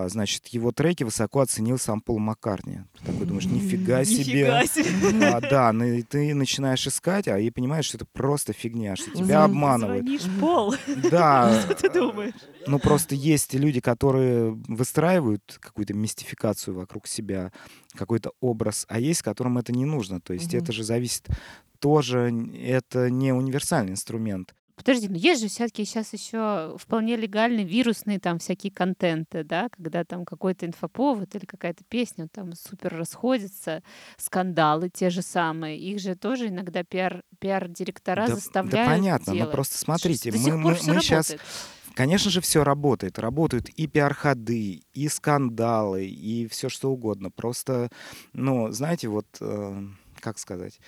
[0.07, 2.83] значит, его треки высоко оценил сам Пол Маккарни.
[2.99, 4.59] Ты такой думаешь, нифига себе.
[4.63, 5.25] Нифига себе.
[5.27, 9.11] А, да, ну и ты начинаешь искать, а и понимаешь, что это просто фигня, что
[9.11, 10.01] тебя Звон- обманывают.
[10.03, 10.75] Звонишь, Пол,
[11.11, 12.33] Да, что ты думаешь?
[12.67, 17.51] ну просто есть люди, которые выстраивают какую-то мистификацию вокруг себя,
[17.93, 20.19] какой-то образ, а есть, которым это не нужно.
[20.19, 21.27] То есть это же зависит
[21.79, 24.55] тоже, это не универсальный инструмент.
[24.75, 30.03] Подожди, но есть же все-таки сейчас еще вполне легальные вирусные там всякие контенты, да, когда
[30.03, 33.83] там какой-то инфоповод или какая-то песня там супер расходится,
[34.17, 39.37] скандалы те же самые, их же тоже иногда пиар, пиар-директора Да- да заставляют понятно, но
[39.37, 39.51] делать.
[39.53, 41.39] просто смотрите, До мы- мы- мы работает.
[41.93, 43.17] Конечно же, все работает.
[43.17, 47.31] Работают и пиар-ходы, и скандалы, и все что угодно.
[47.31, 47.89] Просто,
[48.33, 49.81] ну, знаете, вот, э,
[50.19, 50.81] как сказать,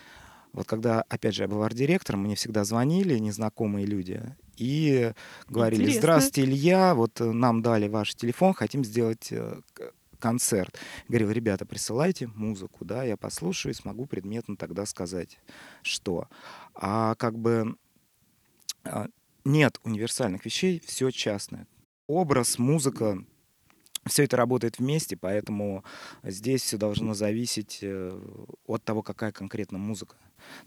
[0.57, 4.23] вот когда, опять же, я был арт-директором, мне всегда звонили незнакомые люди
[4.55, 5.13] и
[5.47, 6.01] говорили, Интересно.
[6.01, 9.61] здравствуйте, Илья, вот э, нам дали ваш телефон, хотим сделать э,
[10.17, 10.75] концерт.
[11.07, 15.37] Говорил, ребята, присылайте музыку, да, я послушаю и смогу предметно тогда сказать,
[15.83, 16.27] что.
[16.73, 17.77] А как бы
[18.83, 19.09] а,
[19.45, 21.67] нет универсальных вещей, все частное.
[22.07, 23.23] Образ, музыка,
[24.07, 25.83] все это работает вместе, поэтому
[26.23, 28.19] здесь все должно зависеть э,
[28.65, 30.15] от того, какая конкретно музыка.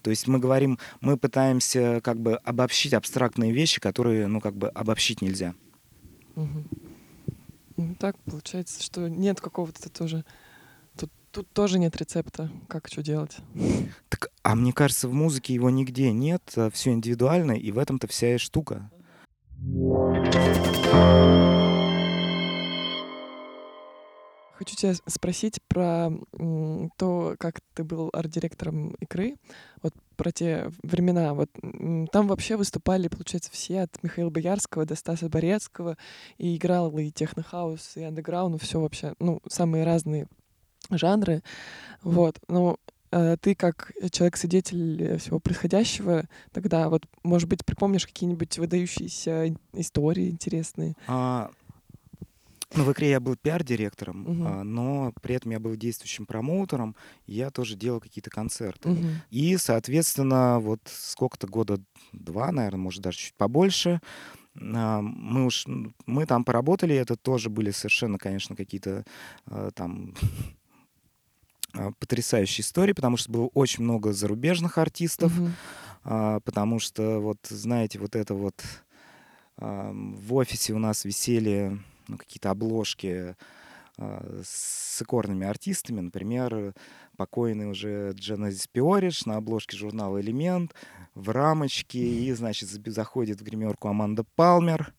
[0.03, 4.68] То есть мы говорим, мы пытаемся как бы обобщить абстрактные вещи, которые, ну, как бы
[4.68, 5.55] обобщить нельзя.
[6.35, 6.64] Мгм.
[7.76, 10.24] Ну, так получается, что нет какого-то тоже...
[10.98, 13.38] Тут, тут тоже нет рецепта, как что делать.
[14.09, 18.35] Так, а мне кажется, в музыке его нигде нет, все индивидуально, и в этом-то вся
[18.35, 18.90] и штука.
[24.61, 26.11] Хочу тебя спросить про
[26.99, 29.37] то, как ты был арт-директором «Икры»,
[29.83, 31.33] вот про те времена.
[31.33, 31.49] Вот
[32.12, 35.96] там вообще выступали, получается, все от Михаила Боярского до Стаса Борецкого,
[36.37, 40.27] и играл и технохаус, и андеграунд, все вообще, ну, самые разные
[40.90, 41.42] жанры.
[42.03, 42.77] Вот, но
[43.12, 50.96] э, ты как человек-свидетель всего происходящего, тогда вот, может быть, припомнишь какие-нибудь выдающиеся истории интересные?
[51.07, 51.51] А,
[52.75, 54.47] ну, в игре я был пиар-директором, Мгм.
[54.47, 56.95] а, но при этом я был действующим промоутером,
[57.27, 58.89] и я тоже делал какие-то концерты.
[58.91, 59.23] Мгм.
[59.31, 61.81] И, соответственно, вот сколько-то года
[62.13, 64.01] два, наверное, может даже чуть побольше,
[64.57, 69.05] а, мы уж м, мы там поработали, это тоже были совершенно, конечно, какие-то
[69.47, 70.15] а, там
[71.99, 75.55] потрясающие истории, потому что было очень много зарубежных артистов, Мгм.
[76.05, 78.55] а, потому что вот знаете вот это вот
[79.57, 81.79] в офисе у нас висели
[82.11, 83.37] ну, какие-то обложки
[83.96, 86.75] а, с икорными артистами, например,
[87.16, 90.75] покойный уже Дженезис Пиориш на обложке журнала «Элемент»
[91.14, 94.95] в рамочке, и, значит, заходит в гримерку Аманда Палмер.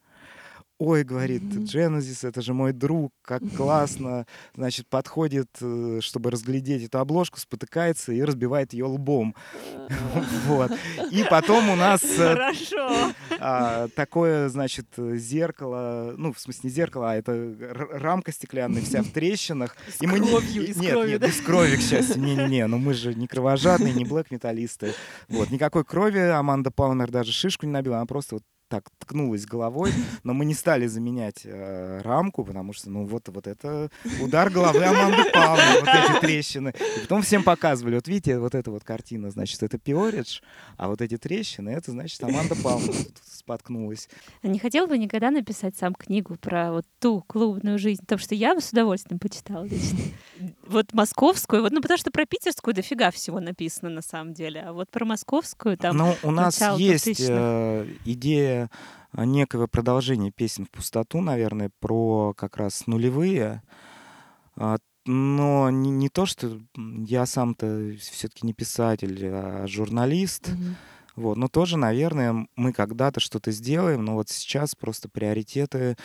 [0.84, 1.44] Ой, говорит.
[1.44, 4.26] Дженезис, это же мой друг, как классно.
[4.56, 9.36] Значит, подходит, э, чтобы разглядеть эту обложку, спотыкается и разбивает ее лбом.
[10.48, 10.72] Вот.
[11.12, 12.36] И потом у нас э,
[13.40, 17.56] а, такое, значит, зеркало, ну, в смысле не зеркало, а это
[17.92, 19.76] рамка стеклянная, вся в трещинах.
[20.02, 22.20] И мы не- нет, нет, без крови, к счастью.
[22.20, 24.94] Не-не-не, ну мы же не кровожадные, не блэк-металлисты.
[25.30, 29.92] Вот, никакой крови Аманда Палмер даже шишку не набила, она просто вот так ткнулась головой,
[30.24, 33.92] но мы не стали заменять э, рамку, потому что, ну, вот, вот это
[34.22, 36.74] удар головы Аманды Палмер, вот эти трещины.
[36.98, 40.40] И потом всем показывали, вот видите, вот эта вот картина, значит, это Пиоридж,
[40.78, 44.08] а вот эти трещины, это, значит, Аманда тут споткнулась.
[44.42, 48.02] А не хотел бы никогда написать сам книгу про вот ту клубную жизнь?
[48.02, 50.00] Потому что я бы с удовольствием почитала лично.
[50.72, 54.74] Вот московскую, вот, ну потому что про питерскую дофига всего написано на самом деле, а
[54.74, 57.26] вот про московскую там Ну, у нас есть 2000-х.
[57.30, 58.70] э, идея
[59.14, 63.62] э, некого продолжения песен в пустоту, наверное, про как раз нулевые.
[64.56, 70.50] А, Но не, не то, что я сам-то все-таки не писатель, а журналист.
[70.50, 70.76] Мгм.
[71.22, 75.96] Вот, но тоже, наверное, мы когда-то что-то сделаем, но вот сейчас просто приоритеты,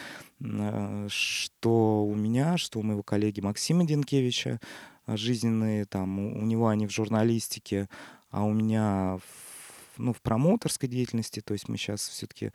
[0.40, 4.60] э, что у меня, что у моего коллеги Максима Денкевича,
[5.06, 7.88] э, жизненные, там, у, него они в журналистике,
[8.30, 12.50] а у меня в, ну, в промоутерской деятельности, то есть мы сейчас все-таки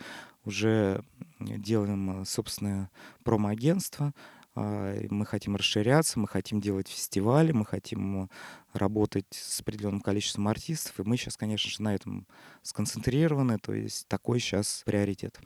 [0.46, 1.04] уже
[1.40, 2.92] делаем э, собственное
[3.24, 4.14] промо-агентство,
[4.56, 8.30] мы хотим расширяться, мы хотим делать фестивали, мы хотим
[8.74, 12.28] работать с определенным количеством артистов, и мы сейчас, конечно же, на этом
[12.62, 15.40] сконцентрированы, то есть такой сейчас приоритет.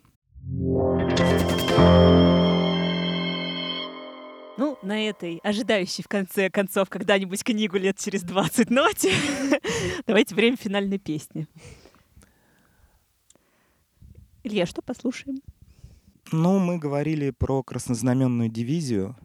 [4.58, 9.12] Ну, на этой ожидающей в конце концов когда-нибудь книгу лет через 20 ноте,
[10.06, 11.46] давайте время финальной песни.
[14.42, 15.42] Илья, что послушаем?
[16.32, 19.16] Ну, мы говорили про краснознаменную дивизию,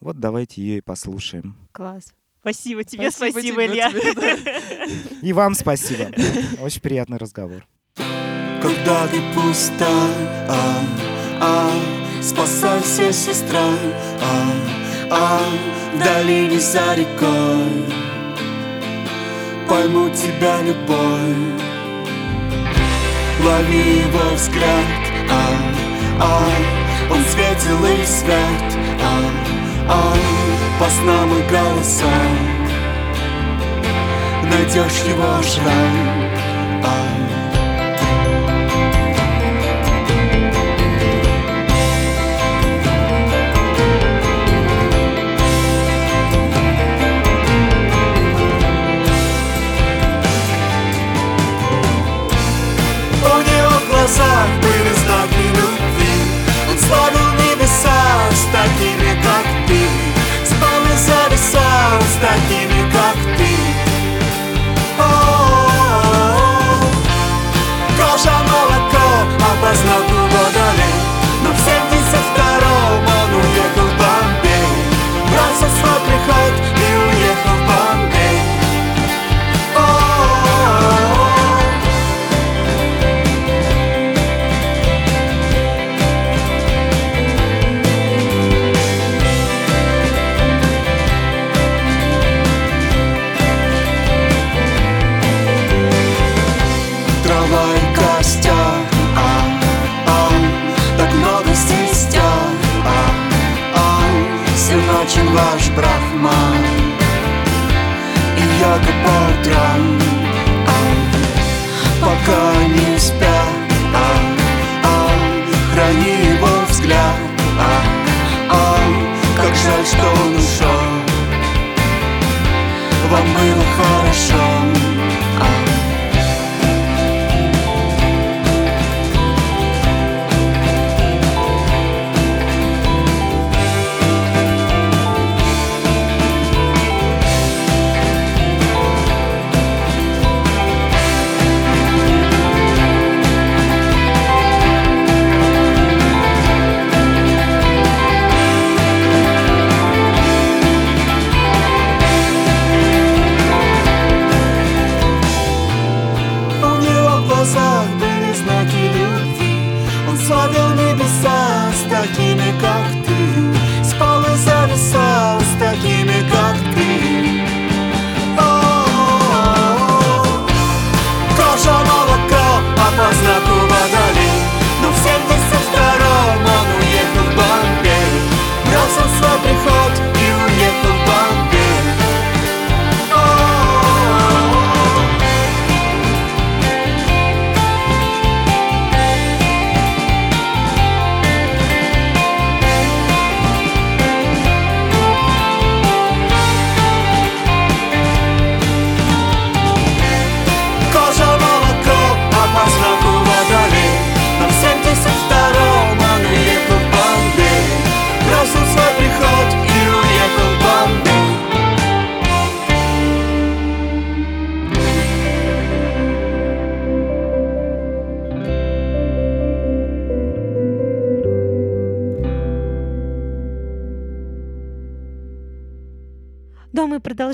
[0.00, 1.56] вот давайте ее и послушаем.
[1.72, 2.12] Класс.
[2.40, 3.90] Спасибо тебе, Спасибо спасибо, тебе, Илья.
[3.90, 6.10] тебе, И вам спасибо.
[6.60, 7.64] Очень приятный разговор.
[8.60, 9.88] Когда ты пуста,
[10.48, 10.84] а,
[11.40, 11.70] а,
[12.20, 13.74] спасайся, сестра,
[14.20, 14.52] а,
[15.10, 15.40] а,
[15.94, 18.02] в долине за рекой
[19.68, 21.62] пойму тебя любовь.
[23.44, 24.86] Лови его взгляд,
[25.30, 25.81] а,
[26.22, 26.48] а,
[27.10, 29.12] он светил и свят, а,
[29.88, 30.14] а,
[30.78, 32.62] по снам и голосам
[34.44, 36.30] найдешь его шрам.
[36.84, 37.11] А,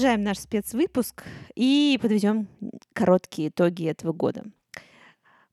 [0.09, 1.23] продолжаем наш спецвыпуск
[1.55, 2.49] и подведем
[2.95, 4.45] короткие итоги этого года.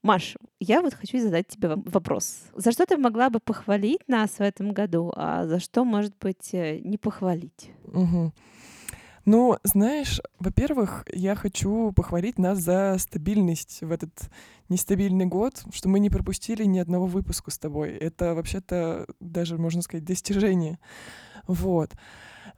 [0.01, 2.43] Маш, я вот хочу задать тебе во- вопрос.
[2.55, 6.53] За что ты могла бы похвалить нас в этом году, а за что, может быть,
[6.53, 7.71] э, не похвалить?
[7.83, 8.33] Мгм.
[9.25, 14.29] Ну, знаешь, во-первых, я хочу похвалить нас за стабильность в этот
[14.69, 17.89] нестабильный год, что мы не пропустили ни одного выпуска с тобой.
[17.89, 20.79] Это вообще-то даже, можно сказать, достижение.
[21.45, 21.91] Вот.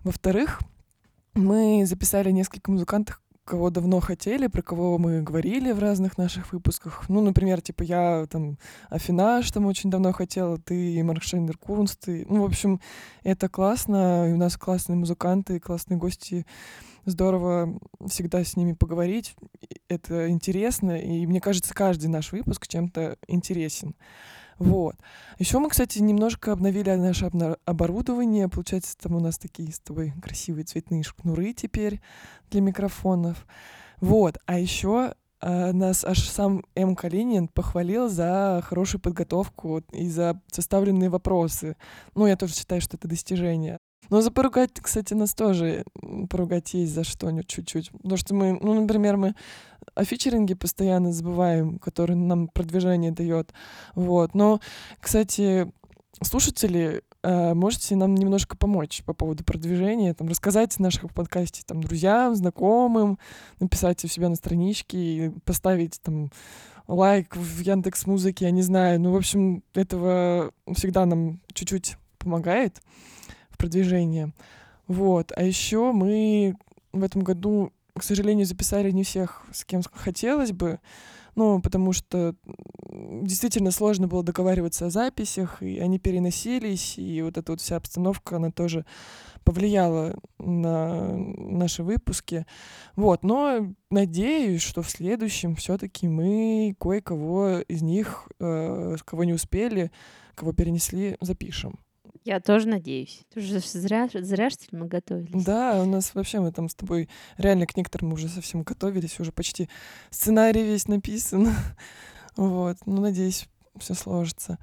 [0.03, 0.59] Во-вторых,
[1.37, 7.05] мы записали несколько музыкантов, кого давно хотели, про кого мы говорили в разных наших выпусках.
[7.07, 8.57] Ну, например, типа я там
[8.89, 12.01] Афинаж там очень давно хотела, ты и Маркшендер Курнст.
[12.01, 12.81] ты- Ну, в общем,
[13.23, 16.45] это классно, и у нас классные музыканты, классные гости.
[17.05, 17.79] Здорово
[18.09, 19.33] всегда с ними поговорить.
[19.87, 23.95] Это интересно, и мне кажется, каждый наш выпуск чем-то интересен.
[24.59, 24.95] Вот.
[25.39, 27.31] Еще мы, кстати, немножко обновили наше
[27.65, 28.47] оборудование.
[28.49, 32.01] Получается, там у нас такие с тобой красивые цветные шнуры теперь
[32.49, 33.45] для микрофонов.
[34.01, 34.37] Вот.
[34.45, 36.95] А еще нас аж сам М.
[36.95, 41.77] Калинин похвалил за хорошую подготовку и за составленные вопросы.
[42.15, 43.77] Ну, я тоже считаю, что это достижение.
[44.09, 45.83] Но за поругать, кстати, нас тоже
[46.29, 47.91] поругать есть за что-нибудь чуть-чуть.
[47.91, 49.35] Потому что мы, ну, например, мы
[49.95, 53.53] о фичеринге постоянно забываем, который нам продвижение дает.
[53.95, 54.35] Вот.
[54.35, 54.59] Но,
[54.99, 55.71] кстати,
[56.21, 61.81] слушатели, э, можете нам немножко помочь по поводу продвижения, там, рассказать о нашем подкасте там,
[61.81, 63.17] друзьям, знакомым,
[63.59, 66.31] написать у себя на страничке, и поставить там
[66.87, 68.99] лайк в Яндекс Музыке, я не знаю.
[68.99, 72.81] Ну, в общем, этого всегда нам чуть-чуть помогает
[73.57, 74.31] в продвижении.
[74.87, 75.31] Вот.
[75.35, 76.55] А еще мы
[76.93, 80.79] в этом году, к сожалению, записали не всех, с кем хотелось бы,
[81.35, 82.35] ну, потому что
[82.89, 88.37] действительно сложно было договариваться о записях, и они переносились, и вот эта вот вся обстановка,
[88.37, 88.85] она тоже
[89.43, 92.45] повлияла на наши выпуски.
[92.95, 99.91] Вот, но надеюсь, что в следующем все-таки мы кое-кого из них, э, кого не успели,
[100.35, 101.79] кого перенесли, запишем.
[102.27, 103.21] Я тоже надеюсь.
[103.33, 105.45] Ты же зря, зря что ли, мы готовились?
[105.45, 107.07] Да, у нас вообще мы там с тобой
[107.37, 109.69] реально к некоторым уже совсем готовились, уже почти
[110.09, 111.47] сценарий весь написан.
[112.35, 113.47] Вот, ну, надеюсь,
[113.79, 114.59] все сложится.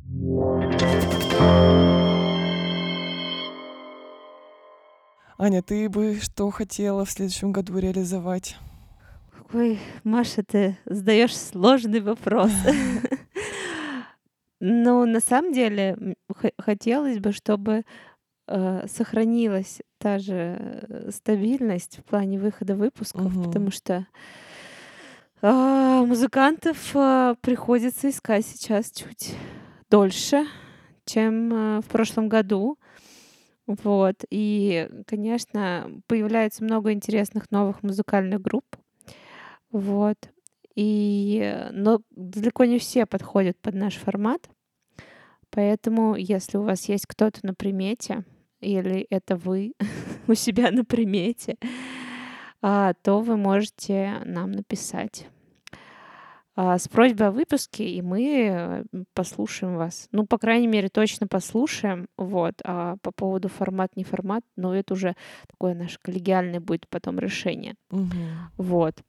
[5.38, 8.56] Аня, ты бы что хотела в следующем году реализовать?
[9.54, 12.52] Ой, Маша, ты задаешь сложный вопрос.
[14.66, 16.16] Ну, на самом деле,
[16.56, 17.84] хотелось бы, чтобы
[18.48, 20.34] э, сохранилась та же
[20.88, 23.44] э, стабильность в плане выхода выпусков, Мгм.
[23.44, 24.06] потому что
[25.42, 29.34] а, музыкантов а, приходится искать сейчас чуть
[29.90, 30.46] дольше,
[31.04, 32.78] чем а, в прошлом году.
[33.66, 34.24] Вот.
[34.30, 38.64] И, конечно, появляется много интересных новых музыкальных групп.
[39.70, 40.16] Вот.
[40.74, 44.48] И, но далеко не все подходят под наш формат.
[45.50, 48.24] Поэтому, если у вас есть кто-то на примете,
[48.60, 49.74] или это вы
[50.26, 51.56] у себя на примете,
[52.60, 55.28] а, то вы можете нам написать
[56.56, 60.08] а, с просьбой о выпуске, и мы э, послушаем вас.
[60.12, 62.08] Ну, по крайней мере, точно послушаем.
[62.16, 62.54] Вот.
[62.64, 65.16] А по поводу формат, не формат, ну, это уже
[65.48, 67.74] такое наше коллегиальное будет потом решение.
[67.90, 68.50] Мгм.
[68.56, 69.02] Вот.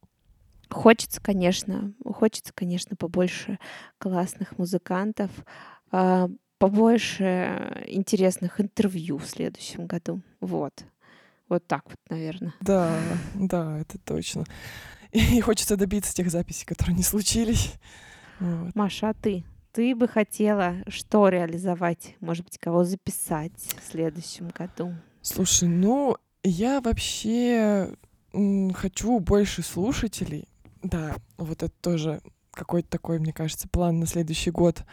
[0.75, 3.59] Хочется, конечно, хочется, конечно, побольше
[3.97, 5.31] классных музыкантов,
[5.89, 10.21] а, побольше интересных интервью в следующем году.
[10.41, 10.83] Вот.
[11.47, 12.53] Вот так вот, наверное.
[12.59, 12.99] Да,
[13.35, 14.43] да, это точно.
[15.13, 17.75] И хочется добиться тех записей, которые не случились.
[18.41, 18.75] Вот.
[18.75, 19.45] Маша, а ты?
[19.71, 22.15] Ты бы хотела что реализовать?
[22.19, 24.93] Может быть, кого записать в следующем году?
[25.21, 27.95] Слушай, ну, я вообще
[28.73, 30.49] хочу больше слушателей.
[30.85, 32.21] Да, вот это тоже
[32.51, 34.83] какой-то такой, мне кажется, план на следующий год.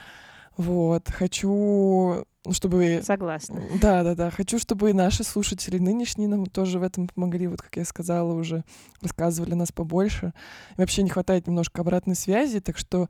[0.57, 3.03] Вот, хочу, ну, чтобы...
[3.05, 3.63] Согласна.
[3.81, 4.31] Да, да, да.
[4.31, 7.47] Хочу, чтобы и наши слушатели нынешние нам тоже в этом помогли.
[7.47, 8.65] Вот, как я сказала уже,
[9.03, 10.33] рассказывали нас побольше.
[10.77, 13.09] И вообще не хватает немножко обратной связи, так что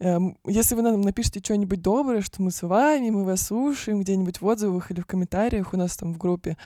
[0.00, 4.40] эм, если вы нам напишите что-нибудь доброе, что мы с вами, мы вас слушаем где-нибудь
[4.40, 6.56] в отзывах или в комментариях у нас там в группе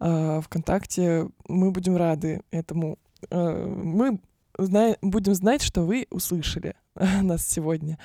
[0.00, 2.98] э, ВКонтакте, мы будем рады этому.
[3.30, 4.18] Э, мы
[4.58, 7.98] зна- будем знать, что вы услышали нас сегодня.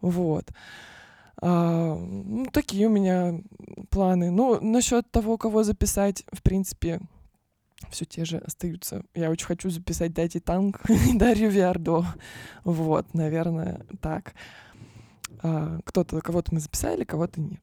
[0.00, 0.50] Вот.
[1.42, 3.40] А, ну, такие у меня
[3.90, 4.30] планы.
[4.30, 7.00] Ну, насчет того, кого записать, в принципе,
[7.90, 9.04] все те же остаются.
[9.14, 12.04] Я очень хочу записать Дати Танк и Дарью Виардо.
[12.64, 14.34] Вот, наверное, так.
[15.42, 17.60] А, кто-то, кого-то мы записали, кого-то нет.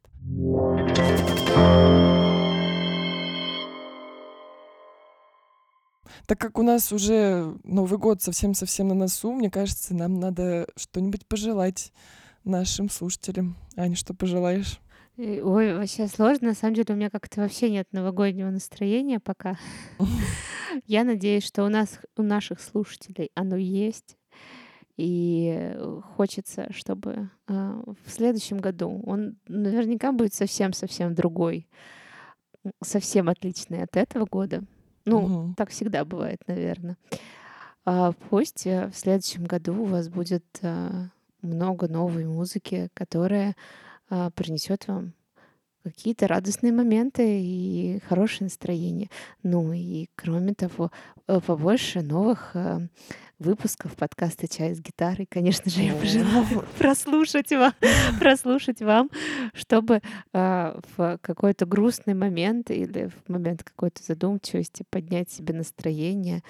[6.25, 11.25] Так как у нас уже Новый год совсем-совсем на носу, мне кажется, нам надо что-нибудь
[11.27, 11.91] пожелать
[12.43, 13.55] нашим слушателям.
[13.75, 14.79] Аня, что пожелаешь?
[15.17, 16.49] Э, Ой, вообще сложно.
[16.49, 19.57] На самом деле у меня как-то вообще нет новогоднего настроения пока.
[20.85, 24.17] Я надеюсь, что у нас, у наших слушателей оно есть.
[24.95, 31.67] И э, хочется, чтобы а, в следующем году он наверняка будет совсем-совсем другой,
[32.83, 34.63] совсем отличный от этого года.
[35.07, 35.55] Ну, Мгм.
[35.55, 36.97] так всегда бывает, наверное.
[38.29, 41.07] Пусть э, в следующем году у вас будет а,
[41.41, 43.55] много новой музыки, которая
[44.09, 45.13] а, принесет вам
[45.83, 49.09] какие-то радостные моменты и хорошее настроение.
[49.43, 50.91] Ну и кроме того,
[51.27, 52.89] э, побольше новых э,
[53.39, 55.27] выпусков подкаста «Чай с гитарой».
[55.29, 57.73] Конечно же, я пожелаю прослушать вам,
[58.19, 59.09] прослушать вам,
[59.53, 60.01] чтобы
[60.33, 66.43] а, в какой-то грустный момент или в момент какой-то задумчивости поднять себе настроение.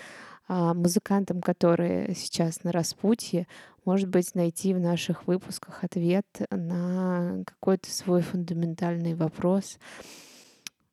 [0.48, 3.48] А музыкантам, которые сейчас на распутье,
[3.84, 9.78] может быть, найти в наших выпусках ответ на какой-то свой фундаментальный вопрос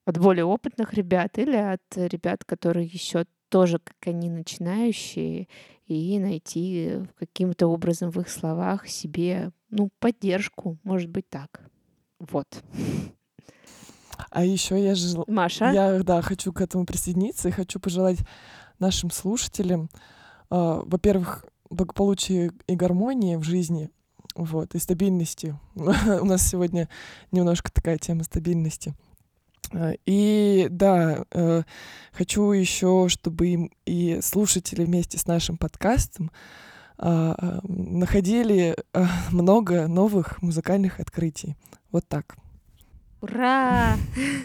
[0.04, 5.46] от более опытных ребят или от ребят, которые еще тоже, как они, начинающие,
[5.86, 11.60] и найти каким-то образом в их словах себе ну, поддержку, может быть, так.
[12.18, 12.46] Вот.
[14.30, 15.24] А еще я жел...
[15.26, 15.70] Маша?
[15.72, 18.18] Я, да, хочу к этому присоединиться и хочу пожелать
[18.78, 19.90] нашим слушателям,
[20.50, 23.90] а, во-первых, благополучия и гармонии в жизни,
[24.34, 25.58] вот, и стабильности.
[25.74, 26.88] У нас сегодня
[27.30, 28.94] немножко такая тема стабильности.
[29.72, 31.62] А, И да, э,
[32.12, 36.30] хочу еще, чтобы им и слушатели вместе с нашим подкастом
[36.96, 41.56] а, находили а, много новых музыкальных открытий.
[41.90, 42.36] Вот так.
[43.20, 43.96] Ура!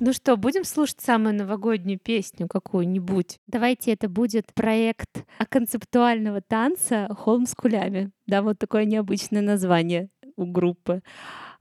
[0.00, 3.38] Ну что, будем слушать самую новогоднюю песню какую-нибудь?
[3.46, 8.10] Давайте это будет проект концептуального танца «Холм с кулями».
[8.26, 11.00] Да, вот такое необычное название у группы.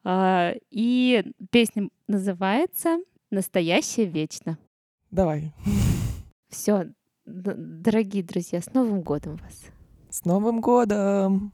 [0.03, 2.99] А, И песня называется
[3.29, 4.57] «Настоящее вечно».
[5.11, 5.53] Давай.
[6.49, 6.87] Все,
[7.25, 9.65] дорогие друзья, с Новым годом вас!
[10.09, 11.53] С Новым годом!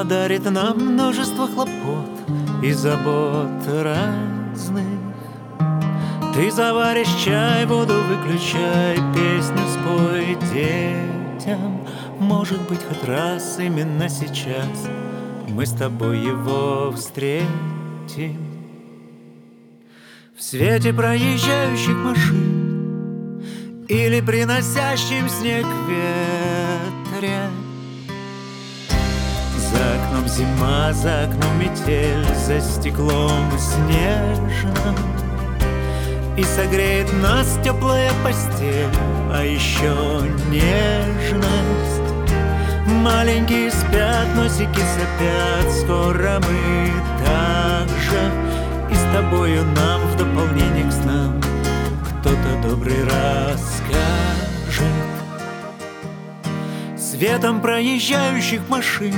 [0.00, 2.08] Подарит нам множество хлопот
[2.62, 4.86] и забот разных.
[6.34, 11.86] Ты заваришь чай, воду выключай, песню спой детям.
[12.18, 14.88] Может быть, хоть раз именно сейчас
[15.48, 18.38] мы с тобой его встретим.
[20.34, 23.42] В свете проезжающих машин
[23.86, 27.50] Или приносящим снег ветре
[30.20, 34.96] окном зима, за окном метель За стеклом снежным.
[36.36, 38.88] И согреет нас теплая постель
[39.32, 41.46] А еще нежность.
[42.86, 46.92] Маленькие спят, носики сопят Скоро мы
[47.24, 48.20] так же
[48.90, 51.40] И с тобою нам в дополнение к снам
[52.20, 53.60] Кто-то добрый расскажет.
[56.96, 59.14] Светом проезжающих машин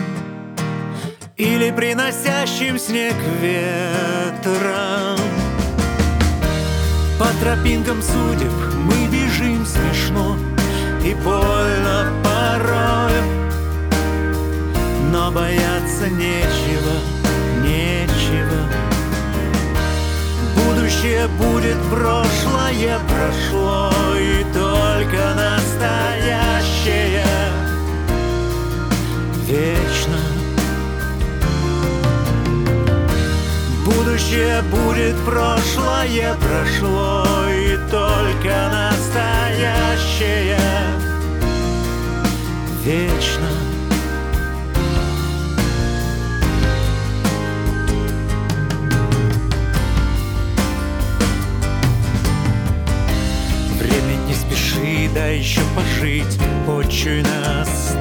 [1.43, 5.19] Или приносящим снег ветром.
[7.19, 10.37] По тропинкам судеб мы бежим смешно
[11.05, 13.21] И больно порой.
[15.11, 16.95] Но бояться нечего,
[17.65, 18.69] нечего.
[20.55, 27.27] Будущее будет, прошлое прошло И только настоящее.
[29.49, 30.22] Вечно
[34.23, 40.59] Будущее будет, прошлое прошло И только настоящее.
[42.85, 43.49] Вечно.
[53.81, 57.97] Время не спеши, да еще пожить Почуй нас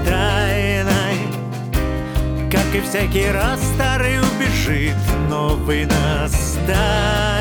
[2.51, 4.95] Как и всякий раз старый убежит
[5.29, 7.31] Новый настанет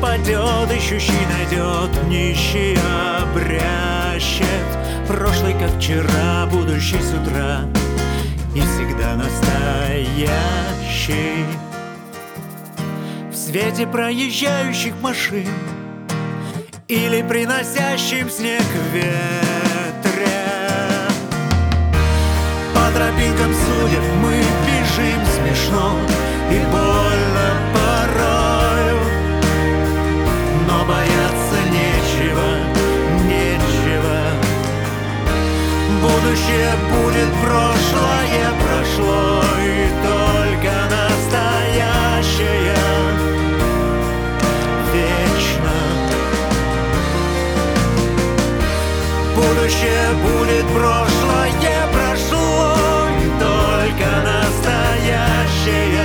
[0.00, 2.78] пропадет, ищущий найдет, нищий
[3.20, 4.46] обрящет.
[5.06, 7.66] Прошлый, как вчера, будущий с утра
[8.54, 10.26] и всегда настоящий.
[13.30, 15.48] В свете проезжающих машин
[16.88, 19.59] или приносящим снег в
[23.20, 24.34] Тропинкам судеб мы
[24.66, 25.86] бежим смешно
[26.50, 28.98] и больно порою,
[30.66, 32.48] но бояться нечего,
[33.26, 34.20] нечего.
[36.00, 39.22] Будущее будет, прошлое прошло,
[39.60, 39.68] и
[40.02, 42.74] только настоящее
[44.94, 45.76] вечно.
[49.36, 51.29] Будущее будет, прошлое
[55.60, 55.99] настоящее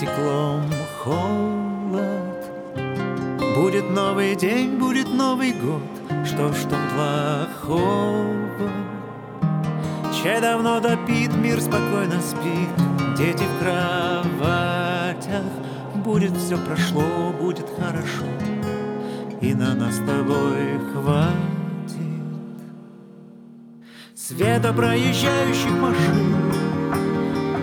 [0.00, 0.62] стеклом
[1.04, 2.50] холод.
[3.54, 5.82] Будет новый день, будет Новый год,
[6.24, 8.70] что ж в том плохого?
[10.10, 12.70] Чай давно допит, мир спокойно спит,
[13.18, 15.44] дети в кроватях.
[15.96, 18.24] Будет все прошло, будет хорошо,
[19.42, 21.34] и на нас с тобой хватит.
[24.14, 26.40] Света проезжающих машин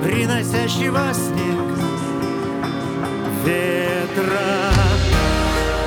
[0.03, 1.76] приносящего снег
[3.47, 4.51] ветра.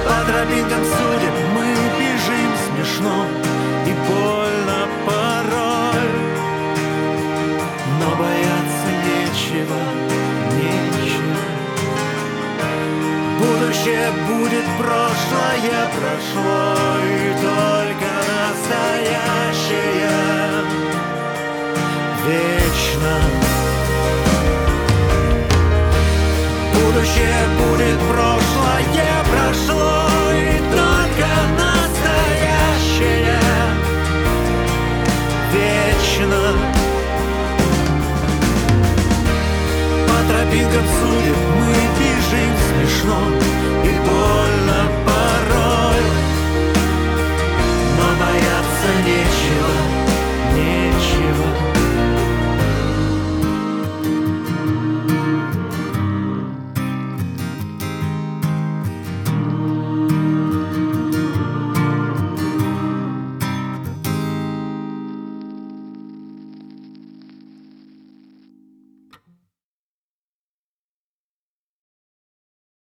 [0.06, 3.18] По тропинкам судеб мы бежим смешно
[3.86, 6.10] и больно порой,
[8.00, 9.80] но бояться нечего,
[10.56, 11.44] нечего.
[13.38, 16.60] Будущее будет, прошлое прошло,
[17.04, 20.10] и только настоящее
[22.26, 23.49] вечно.
[26.92, 33.38] Будущее будет, прошлое прошло, и только настоящее
[35.52, 36.42] вечно.
[40.08, 43.18] По тропинкам судеб мы бежим смешно